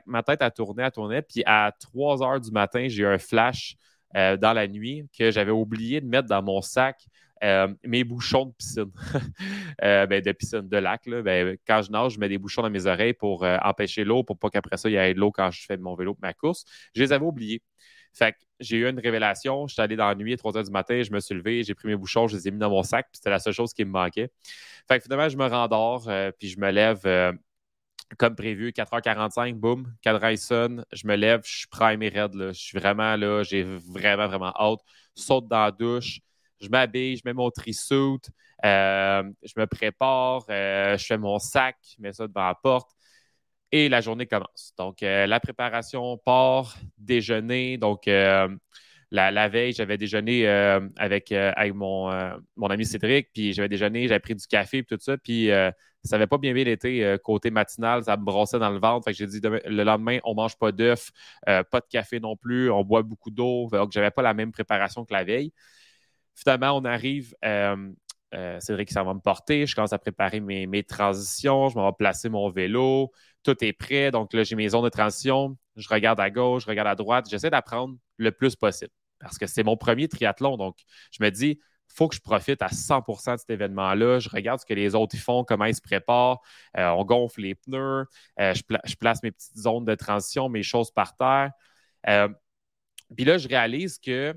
que 0.00 0.04
ma 0.04 0.22
tête 0.22 0.42
a 0.42 0.50
tourné, 0.50 0.82
a 0.82 0.90
tourné, 0.90 1.22
puis 1.22 1.42
à 1.46 1.72
3 1.80 2.22
heures 2.22 2.40
du 2.40 2.50
matin, 2.50 2.86
j'ai 2.88 3.04
eu 3.04 3.06
un 3.06 3.18
flash 3.18 3.76
euh, 4.14 4.36
dans 4.36 4.52
la 4.52 4.68
nuit 4.68 5.08
que 5.18 5.30
j'avais 5.30 5.50
oublié 5.50 6.02
de 6.02 6.06
mettre 6.06 6.28
dans 6.28 6.42
mon 6.42 6.60
sac 6.60 7.00
euh, 7.42 7.68
mes 7.82 8.04
bouchons 8.04 8.46
de 8.46 8.52
piscine, 8.52 8.92
ben, 9.80 10.20
de 10.20 10.32
piscine, 10.32 10.68
de 10.68 10.76
lac. 10.76 11.06
Là, 11.06 11.22
ben, 11.22 11.56
quand 11.66 11.80
je 11.82 11.90
nage, 11.90 12.12
je 12.12 12.20
mets 12.20 12.28
des 12.28 12.38
bouchons 12.38 12.62
dans 12.62 12.70
mes 12.70 12.86
oreilles 12.86 13.14
pour 13.14 13.44
empêcher 13.44 14.04
l'eau, 14.04 14.22
pour 14.22 14.38
pas 14.38 14.50
qu'après 14.50 14.76
ça, 14.76 14.90
il 14.90 14.92
y 14.92 14.96
ait 14.96 15.14
de 15.14 15.18
l'eau 15.18 15.32
quand 15.32 15.50
je 15.50 15.64
fais 15.64 15.78
mon 15.78 15.94
vélo, 15.94 16.16
ma 16.20 16.34
course. 16.34 16.64
Je 16.94 17.02
les 17.02 17.12
avais 17.12 17.24
oubliés. 17.24 17.62
Fait 18.12 18.32
que 18.32 18.38
j'ai 18.60 18.78
eu 18.78 18.88
une 18.88 18.98
révélation. 18.98 19.66
Je 19.66 19.74
suis 19.74 19.82
allé 19.82 19.96
dans 19.96 20.08
la 20.08 20.14
nuit 20.14 20.34
à 20.34 20.36
3 20.36 20.52
h 20.52 20.64
du 20.64 20.70
matin, 20.70 21.02
je 21.02 21.10
me 21.10 21.20
suis 21.20 21.34
levé, 21.34 21.62
j'ai 21.64 21.74
pris 21.74 21.88
mes 21.88 21.96
bouchons, 21.96 22.28
je 22.28 22.36
les 22.36 22.48
ai 22.48 22.50
mis 22.50 22.58
dans 22.58 22.70
mon 22.70 22.82
sac, 22.82 23.06
puis 23.06 23.18
c'était 23.18 23.30
la 23.30 23.38
seule 23.38 23.54
chose 23.54 23.72
qui 23.72 23.84
me 23.84 23.90
manquait. 23.90 24.30
Fait 24.88 24.98
que 24.98 25.04
finalement, 25.04 25.28
je 25.28 25.36
me 25.36 25.46
rendors, 25.46 26.08
euh, 26.08 26.30
puis 26.38 26.48
je 26.48 26.58
me 26.58 26.70
lève 26.70 27.00
euh, 27.06 27.32
comme 28.18 28.36
prévu, 28.36 28.72
4h45, 28.72 29.54
boum, 29.54 29.92
cadran 30.02 30.36
sonne, 30.36 30.84
je 30.92 31.06
me 31.06 31.16
lève, 31.16 31.40
je 31.44 31.58
suis 31.58 31.66
prime 31.68 32.02
et. 32.02 32.10
Là. 32.10 32.28
Je 32.28 32.52
suis 32.52 32.78
vraiment 32.78 33.16
là, 33.16 33.42
j'ai 33.42 33.64
vraiment, 33.64 34.28
vraiment 34.28 34.52
hâte. 34.58 34.80
Saute 35.14 35.48
dans 35.48 35.64
la 35.64 35.70
douche, 35.70 36.20
je 36.60 36.68
m'habille, 36.68 37.16
je 37.16 37.22
mets 37.24 37.32
mon 37.32 37.50
trisuit, 37.50 38.20
euh, 38.64 39.22
je 39.42 39.52
me 39.56 39.66
prépare, 39.66 40.44
je 40.48 41.04
fais 41.06 41.18
mon 41.18 41.38
sac, 41.38 41.76
je 41.82 42.02
mets 42.02 42.12
ça 42.12 42.26
devant 42.26 42.46
la 42.46 42.54
porte 42.54 42.90
et 43.72 43.88
la 43.88 44.00
journée 44.02 44.26
commence. 44.26 44.74
Donc, 44.76 45.02
euh, 45.02 45.26
la 45.26 45.40
préparation 45.40 46.18
part, 46.18 46.76
déjeuner. 46.98 47.78
Donc, 47.78 48.06
euh, 48.06 48.48
la, 49.10 49.48
veille, 49.48 49.72
j'avais 49.72 49.98
déjeuné 49.98 50.46
euh, 50.46 50.80
avec, 50.96 51.32
avec 51.32 51.74
mon, 51.74 52.10
mon, 52.56 52.68
ami 52.68 52.86
Cédric, 52.86 53.30
puis 53.32 53.52
j'avais 53.52 53.68
déjeuné, 53.68 54.08
j'avais 54.08 54.20
pris 54.20 54.34
du 54.34 54.46
café, 54.46 54.78
et 54.78 54.84
tout 54.84 54.96
ça, 55.00 55.16
puis 55.18 55.48
ça 56.04 56.16
n'avait 56.16 56.26
pas 56.26 56.38
bien 56.38 56.52
bien 56.54 56.66
été 56.66 57.16
côté 57.22 57.50
matinal, 57.50 58.04
ça 58.04 58.16
me 58.16 58.24
brossait 58.24 58.58
dans 58.58 58.70
le 58.70 58.78
ventre. 58.78 59.04
Fait 59.04 59.12
que 59.12 59.18
j'ai 59.18 59.26
dit 59.26 59.40
le 59.42 59.84
lendemain, 59.84 60.18
on 60.24 60.30
ne 60.30 60.36
mange 60.36 60.56
pas 60.56 60.72
d'œufs, 60.72 61.10
pas 61.44 61.62
de 61.80 61.86
café 61.90 62.20
non 62.20 62.36
plus, 62.36 62.70
on 62.70 62.84
boit 62.84 63.02
beaucoup 63.02 63.30
d'eau. 63.30 63.68
Donc, 63.70 63.92
je 63.92 63.98
n'avais 63.98 64.10
pas 64.10 64.22
la 64.22 64.32
même 64.32 64.50
préparation 64.50 65.04
que 65.04 65.12
la 65.12 65.24
veille. 65.24 65.52
Finalement, 66.34 66.72
on 66.72 66.84
arrive 66.86 67.34
Cédric 68.60 68.90
s'en 68.90 69.04
va 69.04 69.12
me 69.12 69.20
porter. 69.20 69.66
Je 69.66 69.74
commence 69.74 69.92
à 69.92 69.98
préparer 69.98 70.40
mes, 70.40 70.66
mes 70.66 70.82
transitions. 70.82 71.68
Je 71.68 71.76
m'en 71.76 71.90
vais 71.90 71.96
placer 71.98 72.30
mon 72.30 72.48
vélo. 72.48 73.12
Tout 73.42 73.62
est 73.64 73.72
prêt. 73.72 74.10
Donc 74.10 74.32
là, 74.32 74.44
j'ai 74.44 74.56
mes 74.56 74.68
zones 74.68 74.84
de 74.84 74.88
transition. 74.88 75.56
Je 75.76 75.88
regarde 75.88 76.20
à 76.20 76.30
gauche, 76.30 76.64
je 76.64 76.68
regarde 76.68 76.88
à 76.88 76.94
droite. 76.94 77.26
J'essaie 77.30 77.50
d'apprendre 77.50 77.96
le 78.18 78.32
plus 78.32 78.56
possible 78.56 78.92
parce 79.18 79.38
que 79.38 79.46
c'est 79.46 79.62
mon 79.62 79.76
premier 79.76 80.08
triathlon. 80.08 80.56
Donc, 80.56 80.76
je 81.10 81.22
me 81.22 81.30
dis, 81.30 81.58
il 81.60 81.94
faut 81.94 82.08
que 82.08 82.16
je 82.16 82.20
profite 82.20 82.60
à 82.62 82.68
100% 82.68 83.34
de 83.34 83.36
cet 83.38 83.50
événement-là. 83.50 84.18
Je 84.18 84.28
regarde 84.28 84.60
ce 84.60 84.66
que 84.66 84.74
les 84.74 84.94
autres 84.94 85.16
font, 85.16 85.44
comment 85.44 85.66
ils 85.66 85.74
se 85.74 85.80
préparent. 85.80 86.40
Euh, 86.76 86.88
on 86.90 87.04
gonfle 87.04 87.42
les 87.42 87.54
pneus. 87.54 88.06
Euh, 88.40 88.54
je, 88.54 88.96
place 88.96 89.22
mes 89.22 89.30
petites 89.30 89.56
zones 89.56 89.84
de 89.84 89.94
transition, 89.94 90.48
mes 90.48 90.62
choses 90.62 90.90
par 90.90 91.16
terre. 91.16 91.50
puis 93.16 93.24
là, 93.24 93.38
je 93.38 93.48
réalise 93.48 93.98
que 93.98 94.34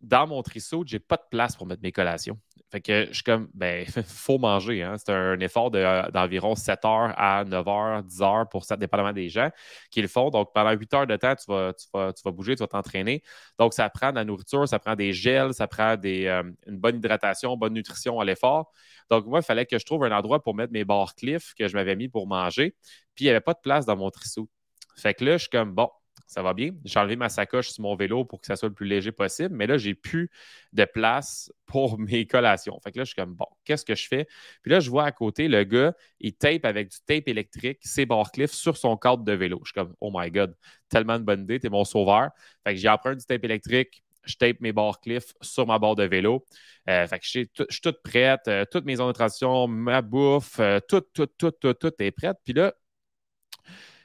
dans 0.00 0.26
mon 0.26 0.42
je 0.44 0.94
n'ai 0.94 1.00
pas 1.00 1.16
de 1.16 1.24
place 1.30 1.56
pour 1.56 1.66
mettre 1.66 1.82
mes 1.82 1.92
collations. 1.92 2.38
Fait 2.74 2.80
que 2.80 3.06
je 3.06 3.12
suis 3.12 3.22
comme, 3.22 3.48
ben, 3.54 3.86
faut 4.04 4.36
manger. 4.36 4.82
Hein? 4.82 4.96
C'est 4.98 5.12
un 5.12 5.38
effort 5.38 5.70
d'environ 5.70 6.56
7 6.56 6.84
heures 6.84 7.14
à 7.16 7.44
9 7.44 7.68
heures, 7.68 8.02
10 8.02 8.20
heures 8.20 8.48
pour 8.48 8.64
ça, 8.64 8.76
dépendamment 8.76 9.12
des 9.12 9.28
gens 9.28 9.48
qui 9.92 10.02
le 10.02 10.08
font. 10.08 10.28
Donc, 10.28 10.52
pendant 10.52 10.72
8 10.72 10.94
heures 10.94 11.06
de 11.06 11.14
temps, 11.14 11.36
tu 11.36 11.44
vas, 11.46 11.72
tu 11.72 11.86
vas, 11.92 12.32
bouger, 12.32 12.56
tu 12.56 12.64
vas 12.64 12.66
t'entraîner. 12.66 13.22
Donc, 13.60 13.74
ça 13.74 13.88
prend 13.90 14.10
de 14.10 14.16
la 14.16 14.24
nourriture, 14.24 14.66
ça 14.66 14.80
prend 14.80 14.96
des 14.96 15.12
gels, 15.12 15.54
ça 15.54 15.68
prend 15.68 15.96
des, 15.96 16.26
euh, 16.26 16.42
une 16.66 16.78
bonne 16.78 16.96
hydratation, 16.96 17.56
bonne 17.56 17.74
nutrition 17.74 18.18
à 18.18 18.24
l'effort. 18.24 18.72
Donc, 19.08 19.24
moi, 19.26 19.38
il 19.38 19.44
fallait 19.44 19.66
que 19.66 19.78
je 19.78 19.84
trouve 19.84 20.02
un 20.02 20.10
endroit 20.10 20.42
pour 20.42 20.56
mettre 20.56 20.72
mes 20.72 20.84
barres 20.84 21.14
cliff 21.14 21.54
que 21.56 21.68
je 21.68 21.74
m'avais 21.74 21.94
mis 21.94 22.08
pour 22.08 22.26
manger. 22.26 22.74
Puis, 23.14 23.26
il 23.26 23.28
n'y 23.28 23.30
avait 23.30 23.40
pas 23.40 23.54
de 23.54 23.60
place 23.62 23.86
dans 23.86 23.96
mon 23.96 24.10
trissou. 24.10 24.48
Fait 24.96 25.14
que 25.14 25.24
là, 25.24 25.34
je 25.34 25.42
suis 25.42 25.50
comme, 25.50 25.70
bon, 25.70 25.90
ça 26.26 26.42
va 26.42 26.54
bien. 26.54 26.70
J'ai 26.84 26.98
enlevé 26.98 27.16
ma 27.16 27.28
sacoche 27.28 27.70
sur 27.70 27.82
mon 27.82 27.94
vélo 27.96 28.24
pour 28.24 28.40
que 28.40 28.46
ça 28.46 28.56
soit 28.56 28.68
le 28.68 28.74
plus 28.74 28.86
léger 28.86 29.12
possible, 29.12 29.54
mais 29.54 29.66
là, 29.66 29.78
j'ai 29.78 29.94
plus 29.94 30.30
de 30.72 30.84
place 30.84 31.52
pour 31.66 31.98
mes 32.00 32.26
collations. 32.26 32.78
Fait 32.80 32.92
que 32.92 32.98
là, 32.98 33.04
je 33.04 33.08
suis 33.08 33.16
comme, 33.16 33.34
bon, 33.34 33.46
qu'est-ce 33.64 33.84
que 33.84 33.94
je 33.94 34.08
fais? 34.08 34.26
Puis 34.62 34.70
là, 34.70 34.80
je 34.80 34.90
vois 34.90 35.04
à 35.04 35.12
côté, 35.12 35.48
le 35.48 35.64
gars, 35.64 35.94
il 36.20 36.34
tape 36.34 36.64
avec 36.64 36.90
du 36.90 36.98
tape 37.06 37.28
électrique 37.28 37.78
ses 37.82 38.06
cliff 38.32 38.50
sur 38.52 38.76
son 38.76 38.96
cadre 38.96 39.24
de 39.24 39.32
vélo. 39.32 39.60
Je 39.64 39.68
suis 39.68 39.74
comme, 39.74 39.94
oh 40.00 40.10
my 40.14 40.30
God, 40.30 40.56
tellement 40.88 41.18
de 41.18 41.24
bonne 41.24 41.42
idée, 41.42 41.60
t'es 41.60 41.68
mon 41.68 41.84
sauveur. 41.84 42.30
Fait 42.64 42.74
que 42.74 42.80
j'ai 42.80 42.88
appris 42.88 43.16
du 43.16 43.24
tape 43.24 43.44
électrique, 43.44 44.02
je 44.24 44.36
tape 44.36 44.60
mes 44.60 44.72
cliff 45.02 45.34
sur 45.40 45.66
ma 45.66 45.78
barre 45.78 45.96
de 45.96 46.04
vélo. 46.04 46.44
Euh, 46.88 47.06
fait 47.06 47.18
que 47.18 47.24
je 47.24 47.30
suis, 47.30 47.48
toute 47.48 48.02
prête, 48.02 48.46
euh, 48.48 48.64
toutes 48.70 48.84
mes 48.84 48.96
zones 48.96 49.08
de 49.08 49.12
transition, 49.12 49.66
ma 49.66 50.02
bouffe, 50.02 50.58
euh, 50.60 50.80
tout, 50.86 51.02
tout, 51.12 51.26
tout, 51.26 51.50
tout, 51.52 51.74
tout 51.74 51.92
est 51.98 52.10
prête. 52.10 52.36
Puis 52.44 52.54
là, 52.54 52.74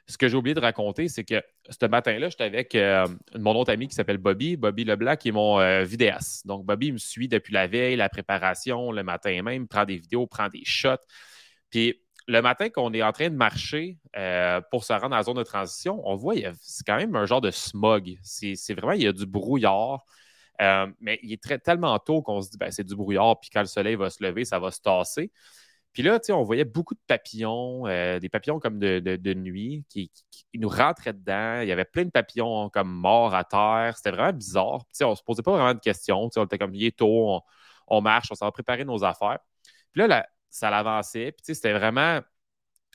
ce 0.09 0.17
que 0.17 0.27
j'ai 0.27 0.35
oublié 0.35 0.55
de 0.55 0.59
raconter, 0.59 1.07
c'est 1.07 1.23
que 1.23 1.41
ce 1.69 1.85
matin-là, 1.85 2.29
j'étais 2.29 2.43
avec 2.43 2.73
euh, 2.73 3.05
mon 3.37 3.55
autre 3.55 3.71
ami 3.71 3.87
qui 3.87 3.93
s'appelle 3.93 4.17
Bobby, 4.17 4.57
Bobby 4.57 4.83
Leblanc, 4.83 5.15
qui 5.15 5.27
est 5.27 5.31
mon 5.31 5.59
euh, 5.59 5.83
vidéaste. 5.83 6.47
Donc, 6.47 6.65
Bobby 6.65 6.91
me 6.91 6.97
suit 6.97 7.27
depuis 7.27 7.53
la 7.53 7.67
veille, 7.67 7.95
la 7.95 8.09
préparation, 8.09 8.91
le 8.91 9.03
matin 9.03 9.43
même, 9.43 9.67
prend 9.67 9.85
des 9.85 9.97
vidéos, 9.97 10.25
prend 10.25 10.49
des 10.49 10.63
shots. 10.65 10.97
Puis, 11.69 12.01
le 12.27 12.41
matin 12.41 12.69
qu'on 12.69 12.91
est 12.93 13.03
en 13.03 13.11
train 13.11 13.29
de 13.29 13.35
marcher 13.35 13.99
euh, 14.17 14.61
pour 14.71 14.83
se 14.83 14.93
rendre 14.93 15.09
dans 15.09 15.17
la 15.17 15.23
zone 15.23 15.37
de 15.37 15.43
transition, 15.43 16.01
on 16.03 16.15
voit, 16.15 16.33
c'est 16.59 16.85
quand 16.85 16.97
même 16.97 17.15
un 17.15 17.27
genre 17.27 17.41
de 17.41 17.51
smog. 17.51 18.17
C'est 18.23 18.73
vraiment, 18.73 18.93
il 18.93 19.03
y 19.03 19.07
a 19.07 19.13
du 19.13 19.27
brouillard. 19.27 20.05
mais 20.59 21.19
il 21.21 21.33
est 21.33 21.41
très, 21.41 21.59
tellement 21.59 21.97
tôt 21.99 22.23
qu'on 22.23 22.41
se 22.41 22.49
dit, 22.49 22.57
ben, 22.57 22.71
c'est 22.71 22.83
du 22.83 22.95
brouillard, 22.95 23.39
puis 23.39 23.51
quand 23.53 23.61
le 23.61 23.67
soleil 23.67 23.95
va 23.95 24.09
se 24.09 24.23
lever, 24.23 24.43
ça 24.43 24.57
va 24.57 24.71
se 24.71 24.81
tasser. 24.81 25.31
Puis 25.93 26.03
là, 26.03 26.19
on 26.29 26.43
voyait 26.43 26.65
beaucoup 26.65 26.93
de 26.93 27.00
papillons, 27.08 27.88
euh, 27.88 28.19
des 28.19 28.29
papillons 28.29 28.60
comme 28.60 28.79
de, 28.79 29.34
nuit 29.34 29.86
qui, 29.89 30.12
nous 30.53 30.69
rentraient 30.69 31.13
dedans. 31.13 31.62
Il 31.62 31.67
y 31.67 31.72
avait 31.72 31.86
plein 31.86 32.05
de 32.05 32.12
papillons 32.12 32.69
comme 32.69 32.89
morts 32.89 33.34
à 33.34 33.43
terre. 33.43 33.93
C'était 33.98 34.12
vraiment 34.12 34.34
bizarre. 34.34 34.86
On 35.01 35.10
ne 35.10 35.15
se 35.15 35.24
posait 35.24 35.41
pas 35.41 35.51
vraiment 35.51 35.74
de 35.74 35.79
questions. 35.79 36.29
on 36.36 36.46
était 36.46 36.58
comme, 36.58 36.75
il 36.75 36.91
tôt, 36.91 37.41
on, 37.88 38.01
marche, 38.01 38.29
on 38.31 38.36
s'en 38.36 38.51
préparer 38.51 38.86
nos 38.86 39.03
affaires. 39.03 39.39
Puis 39.91 40.08
là, 40.08 40.27
ça 40.50 40.69
l'avançait. 40.69 41.31
Puis 41.31 41.55
c'était 41.55 41.74
vraiment 41.74 42.22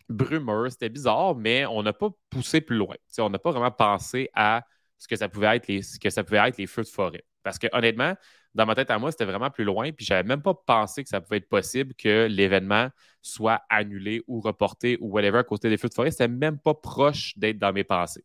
brumeux, 0.09 0.71
c'était 0.71 0.89
bizarre, 0.89 1.35
mais 1.35 1.67
on 1.67 1.83
n'a 1.83 1.93
pas 1.93 2.11
poussé 2.31 2.61
plus 2.61 2.77
loin. 2.77 2.97
on 3.19 3.31
n'a 3.31 3.39
pas 3.39 3.51
vraiment 3.51 3.71
pensé 3.71 4.31
à 4.35 4.65
ce 5.05 5.09
que 5.09 5.17
ça 5.17 5.29
pouvait 5.29 5.57
être 5.57 5.69
les, 5.69 5.83
que 6.01 6.09
ça 6.09 6.25
pouvait 6.25 6.39
être 6.49 6.57
les 6.57 6.67
feux 6.67 6.83
de 6.83 6.89
forêt. 6.89 7.25
Parce 7.43 7.59
que 7.59 7.67
honnêtement, 7.73 8.15
dans 8.55 8.65
ma 8.65 8.75
tête 8.75 8.91
à 8.91 8.99
moi, 8.99 9.11
c'était 9.11 9.27
vraiment 9.27 9.51
plus 9.51 9.65
loin. 9.65 9.93
Puis 9.93 10.07
j'avais 10.07 10.23
même 10.23 10.41
pas 10.41 10.55
pensé 10.55 11.03
que 11.03 11.11
ça 11.11 11.21
pouvait 11.21 11.37
être 11.37 11.49
possible 11.49 11.95
que 11.95 12.27
l'événement 12.31 12.89
soit 13.21 13.61
annulé 13.69 14.23
ou 14.27 14.41
reporté 14.41 14.97
ou 15.01 15.11
whatever 15.11 15.39
à 15.39 15.45
côté 15.45 15.69
des 15.69 15.77
feux 15.77 15.89
de 15.91 15.95
forêt. 15.95 16.11
C'était 16.11 16.29
même 16.29 16.59
pas 16.59 16.73
proche 16.73 17.37
d'être 17.37 17.59
dans 17.59 17.73
mes 17.73 17.85
pensées. 17.85 18.25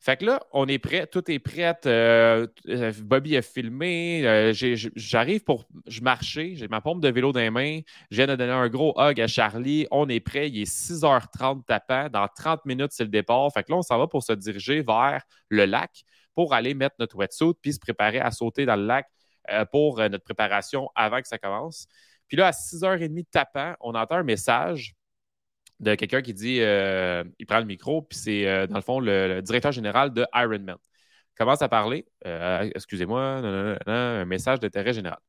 Fait 0.00 0.16
que 0.16 0.24
là, 0.24 0.40
on 0.52 0.68
est 0.68 0.78
prêt, 0.78 1.08
tout 1.08 1.28
est 1.28 1.40
prêt. 1.40 1.76
Euh, 1.86 2.46
euh, 2.68 2.92
Bobby 3.02 3.36
a 3.36 3.42
filmé. 3.42 4.22
Euh, 4.24 4.52
j'arrive 4.94 5.42
pour. 5.42 5.66
Je 5.86 6.00
marchais, 6.02 6.54
j'ai 6.54 6.68
ma 6.68 6.80
pompe 6.80 7.02
de 7.02 7.08
vélo 7.08 7.32
dans 7.32 7.40
les 7.40 7.50
mains. 7.50 7.80
Je 8.10 8.16
viens 8.16 8.28
de 8.28 8.36
donner 8.36 8.52
un 8.52 8.68
gros 8.68 8.94
hug 8.96 9.20
à 9.20 9.26
Charlie. 9.26 9.88
On 9.90 10.08
est 10.08 10.20
prêt. 10.20 10.48
Il 10.50 10.60
est 10.60 10.72
6h30 10.72 11.64
tapant. 11.64 12.08
Dans 12.10 12.28
30 12.28 12.64
minutes, 12.64 12.92
c'est 12.92 13.02
le 13.02 13.10
départ. 13.10 13.52
Fait 13.52 13.64
que 13.64 13.72
là, 13.72 13.78
on 13.78 13.82
s'en 13.82 13.98
va 13.98 14.06
pour 14.06 14.22
se 14.22 14.32
diriger 14.32 14.82
vers 14.82 15.22
le 15.48 15.64
lac 15.64 16.04
pour 16.34 16.54
aller 16.54 16.74
mettre 16.74 16.94
notre 17.00 17.16
wetsuit 17.16 17.54
puis 17.60 17.72
se 17.72 17.80
préparer 17.80 18.20
à 18.20 18.30
sauter 18.30 18.66
dans 18.66 18.76
le 18.76 18.86
lac 18.86 19.06
pour 19.72 19.98
notre 19.98 20.22
préparation 20.22 20.88
avant 20.94 21.20
que 21.20 21.26
ça 21.26 21.38
commence. 21.38 21.88
Puis 22.28 22.36
là, 22.36 22.48
à 22.48 22.50
6h30 22.52 23.24
tapant, 23.30 23.74
on 23.80 23.94
entend 23.94 24.16
un 24.16 24.22
message 24.22 24.94
de 25.80 25.94
quelqu'un 25.94 26.22
qui 26.22 26.34
dit 26.34 26.60
euh, 26.60 27.24
il 27.38 27.46
prend 27.46 27.58
le 27.60 27.64
micro, 27.64 28.02
puis 28.02 28.18
c'est 28.18 28.66
dans 28.66 28.76
le 28.76 28.82
fond 28.82 29.00
le, 29.00 29.40
directeur 29.42 29.72
général 29.72 30.12
de 30.12 30.26
Ironman. 30.34 30.76
Commence 31.36 31.62
à 31.62 31.68
parler, 31.68 32.04
excusez-moi, 32.74 33.22
un 33.86 34.24
message 34.24 34.58
d'intérêt 34.60 34.92
général. 34.92 35.20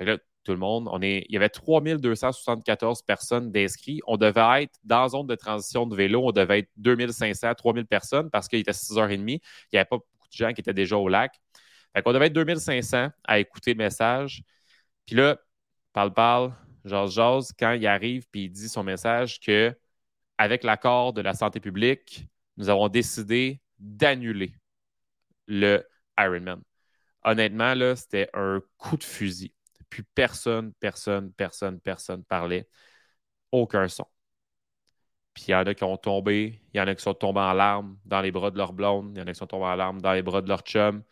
là, 0.00 0.18
tout 0.44 0.52
le 0.52 0.58
monde, 0.58 0.88
on 0.90 1.00
est, 1.00 1.24
il 1.28 1.34
y 1.34 1.36
avait 1.36 1.48
3274 1.48 3.02
personnes 3.02 3.50
d'inscrits. 3.50 4.00
On 4.06 4.16
devait 4.16 4.64
être 4.64 4.74
dans 4.84 5.02
la 5.02 5.08
zone 5.08 5.26
de 5.26 5.34
transition 5.34 5.86
de 5.86 5.96
vélo, 5.96 6.22
on 6.24 6.32
devait 6.32 6.60
être 6.60 6.70
2500, 6.76 7.54
3000 7.54 7.86
personnes 7.86 8.30
parce 8.30 8.48
qu'il 8.48 8.58
était 8.58 8.72
6h30. 8.72 9.20
Il 9.26 9.40
n'y 9.72 9.78
avait 9.78 9.86
pas 9.86 9.98
gens 10.30 10.52
qui 10.52 10.60
étaient 10.60 10.74
déjà 10.74 10.96
au 10.96 11.08
lac. 11.08 11.40
Fait 11.94 12.02
qu'on 12.02 12.12
devait 12.12 12.26
être 12.26 12.32
2500 12.32 13.08
à 13.24 13.38
écouter 13.38 13.72
le 13.72 13.78
message. 13.78 14.42
Puis 15.06 15.16
là, 15.16 15.38
parle-parle, 15.92 16.52
jase-jase, 16.84 17.52
quand 17.58 17.72
il 17.72 17.86
arrive 17.86 18.26
puis 18.30 18.44
il 18.44 18.50
dit 18.50 18.68
son 18.68 18.82
message 18.82 19.40
que 19.40 19.74
avec 20.38 20.64
l'accord 20.64 21.12
de 21.12 21.20
la 21.22 21.34
santé 21.34 21.60
publique, 21.60 22.28
nous 22.56 22.68
avons 22.68 22.88
décidé 22.88 23.60
d'annuler 23.78 24.54
le 25.46 25.86
Ironman. 26.18 26.62
Honnêtement, 27.24 27.74
là, 27.74 27.96
c'était 27.96 28.30
un 28.34 28.62
coup 28.78 28.96
de 28.96 29.04
fusil. 29.04 29.54
Puis 29.90 30.04
personne, 30.14 30.72
personne, 30.80 31.32
personne, 31.32 31.80
personne 31.80 32.24
parlait. 32.24 32.68
Aucun 33.52 33.88
son. 33.88 34.06
Puis 35.34 35.46
il 35.48 35.50
y 35.50 35.54
en 35.54 35.64
a 35.66 35.74
qui 35.74 35.84
ont 35.84 35.96
tombé, 35.96 36.60
il 36.72 36.78
y 36.78 36.80
en 36.80 36.86
a 36.86 36.94
qui 36.94 37.02
sont 37.02 37.14
tombés 37.14 37.40
en 37.40 37.52
larmes 37.54 37.98
dans 38.04 38.20
les 38.20 38.30
bras 38.30 38.50
de 38.50 38.56
leur 38.58 38.72
blonde, 38.72 39.12
il 39.16 39.18
y 39.20 39.22
en 39.22 39.26
a 39.26 39.32
qui 39.32 39.38
sont 39.38 39.46
tombés 39.46 39.64
en 39.66 39.74
larmes 39.74 40.00
dans 40.00 40.12
les 40.12 40.22
bras 40.22 40.42
de 40.42 40.48
leur 40.48 40.60
chum. 40.62 41.02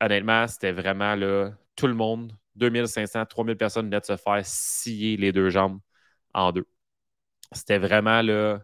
Honnêtement, 0.00 0.46
c'était 0.48 0.72
vraiment 0.72 1.14
là, 1.16 1.52
tout 1.76 1.86
le 1.88 1.94
monde, 1.94 2.36
2500, 2.56 3.26
3000 3.26 3.56
personnes 3.56 3.86
venaient 3.86 4.00
de 4.00 4.06
se 4.06 4.16
faire 4.16 4.40
scier 4.46 5.16
les 5.16 5.32
deux 5.32 5.50
jambes 5.50 5.80
en 6.34 6.52
deux. 6.52 6.66
C'était 7.52 7.78
vraiment 7.78 8.22
là, 8.22 8.60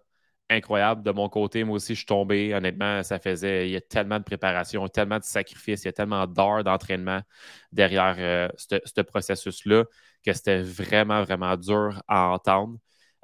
incroyable. 0.50 1.02
De 1.02 1.10
mon 1.10 1.28
côté, 1.28 1.64
moi 1.64 1.76
aussi, 1.76 1.94
je 1.94 2.00
suis 2.00 2.06
tombé. 2.06 2.54
Honnêtement, 2.54 3.02
ça 3.02 3.18
faisait. 3.18 3.68
Il 3.68 3.72
y 3.72 3.76
a 3.76 3.80
tellement 3.80 4.18
de 4.18 4.24
préparation, 4.24 4.86
tellement 4.88 5.18
de 5.18 5.24
sacrifices, 5.24 5.82
il 5.82 5.86
y 5.86 5.88
a 5.88 5.92
tellement 5.92 6.26
d'heures 6.26 6.64
d'entraînement 6.64 7.20
derrière 7.72 8.16
euh, 8.18 8.48
ce 8.56 9.00
processus-là 9.00 9.84
que 10.24 10.32
c'était 10.32 10.62
vraiment, 10.62 11.22
vraiment 11.22 11.56
dur 11.56 12.02
à 12.08 12.28
entendre. 12.28 12.78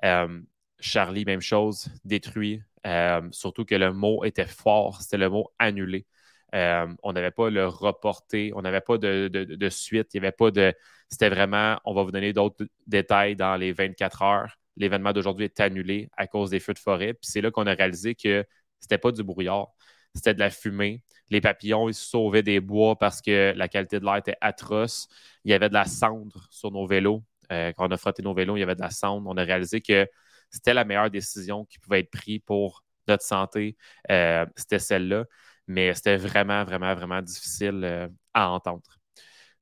Euh, 0.04 0.40
Charlie, 0.80 1.24
même 1.24 1.40
chose, 1.40 1.88
détruit. 2.04 2.62
Euh, 2.86 3.22
surtout 3.30 3.64
que 3.64 3.76
le 3.76 3.92
mot 3.92 4.24
était 4.24 4.46
fort, 4.46 5.00
c'était 5.02 5.18
le 5.18 5.28
mot 5.30 5.52
annulé. 5.58 6.06
On 6.52 7.12
n'avait 7.12 7.30
pas 7.30 7.50
le 7.50 7.66
reporté, 7.66 8.52
on 8.54 8.62
n'avait 8.62 8.80
pas 8.80 8.98
de, 8.98 9.68
suite, 9.70 10.14
il 10.14 10.20
n'y 10.20 10.26
avait 10.26 10.36
pas 10.36 10.50
de. 10.50 10.74
C'était 11.08 11.28
vraiment, 11.30 11.78
on 11.84 11.94
va 11.94 12.02
vous 12.02 12.10
donner 12.12 12.32
d'autres 12.32 12.66
détails 12.86 13.36
dans 13.36 13.56
les 13.56 13.72
24 13.72 14.22
heures. 14.22 14.58
L'événement 14.76 15.12
d'aujourd'hui 15.12 15.44
est 15.46 15.60
annulé 15.60 16.08
à 16.16 16.26
cause 16.26 16.50
des 16.50 16.60
feux 16.60 16.74
de 16.74 16.78
forêt. 16.78 17.14
Puis 17.14 17.30
c'est 17.30 17.40
là 17.40 17.50
qu'on 17.50 17.66
a 17.66 17.74
réalisé 17.74 18.14
que 18.14 18.44
c'était 18.80 18.98
pas 18.98 19.12
du 19.12 19.22
brouillard, 19.22 19.68
c'était 20.14 20.34
de 20.34 20.40
la 20.40 20.50
fumée. 20.50 21.02
Les 21.30 21.40
papillons, 21.40 21.88
ils 21.88 21.94
se 21.94 22.04
sauvaient 22.04 22.42
des 22.42 22.60
bois 22.60 22.98
parce 22.98 23.22
que 23.22 23.52
la 23.56 23.68
qualité 23.68 24.00
de 24.00 24.04
l'air 24.04 24.16
était 24.16 24.36
atroce. 24.40 25.08
Il 25.44 25.50
y 25.50 25.54
avait 25.54 25.68
de 25.68 25.74
la 25.74 25.84
cendre 25.84 26.46
sur 26.50 26.70
nos 26.70 26.86
vélos. 26.86 27.22
Euh, 27.50 27.72
quand 27.76 27.88
on 27.88 27.90
a 27.90 27.96
frotté 27.96 28.22
nos 28.22 28.34
vélos, 28.34 28.56
il 28.56 28.60
y 28.60 28.62
avait 28.62 28.74
de 28.74 28.80
la 28.80 28.90
cendre. 28.90 29.28
On 29.28 29.36
a 29.36 29.42
réalisé 29.42 29.80
que 29.80 30.06
c'était 30.50 30.74
la 30.74 30.84
meilleure 30.84 31.10
décision 31.10 31.64
qui 31.64 31.78
pouvait 31.78 32.00
être 32.00 32.10
prise 32.10 32.40
pour 32.44 32.84
notre 33.08 33.24
santé. 33.24 33.76
Euh, 34.10 34.46
c'était 34.56 34.78
celle-là. 34.78 35.24
Mais 35.66 35.94
c'était 35.94 36.16
vraiment, 36.16 36.64
vraiment, 36.64 36.94
vraiment 36.94 37.22
difficile 37.22 37.82
euh, 37.84 38.08
à 38.34 38.50
entendre. 38.50 38.82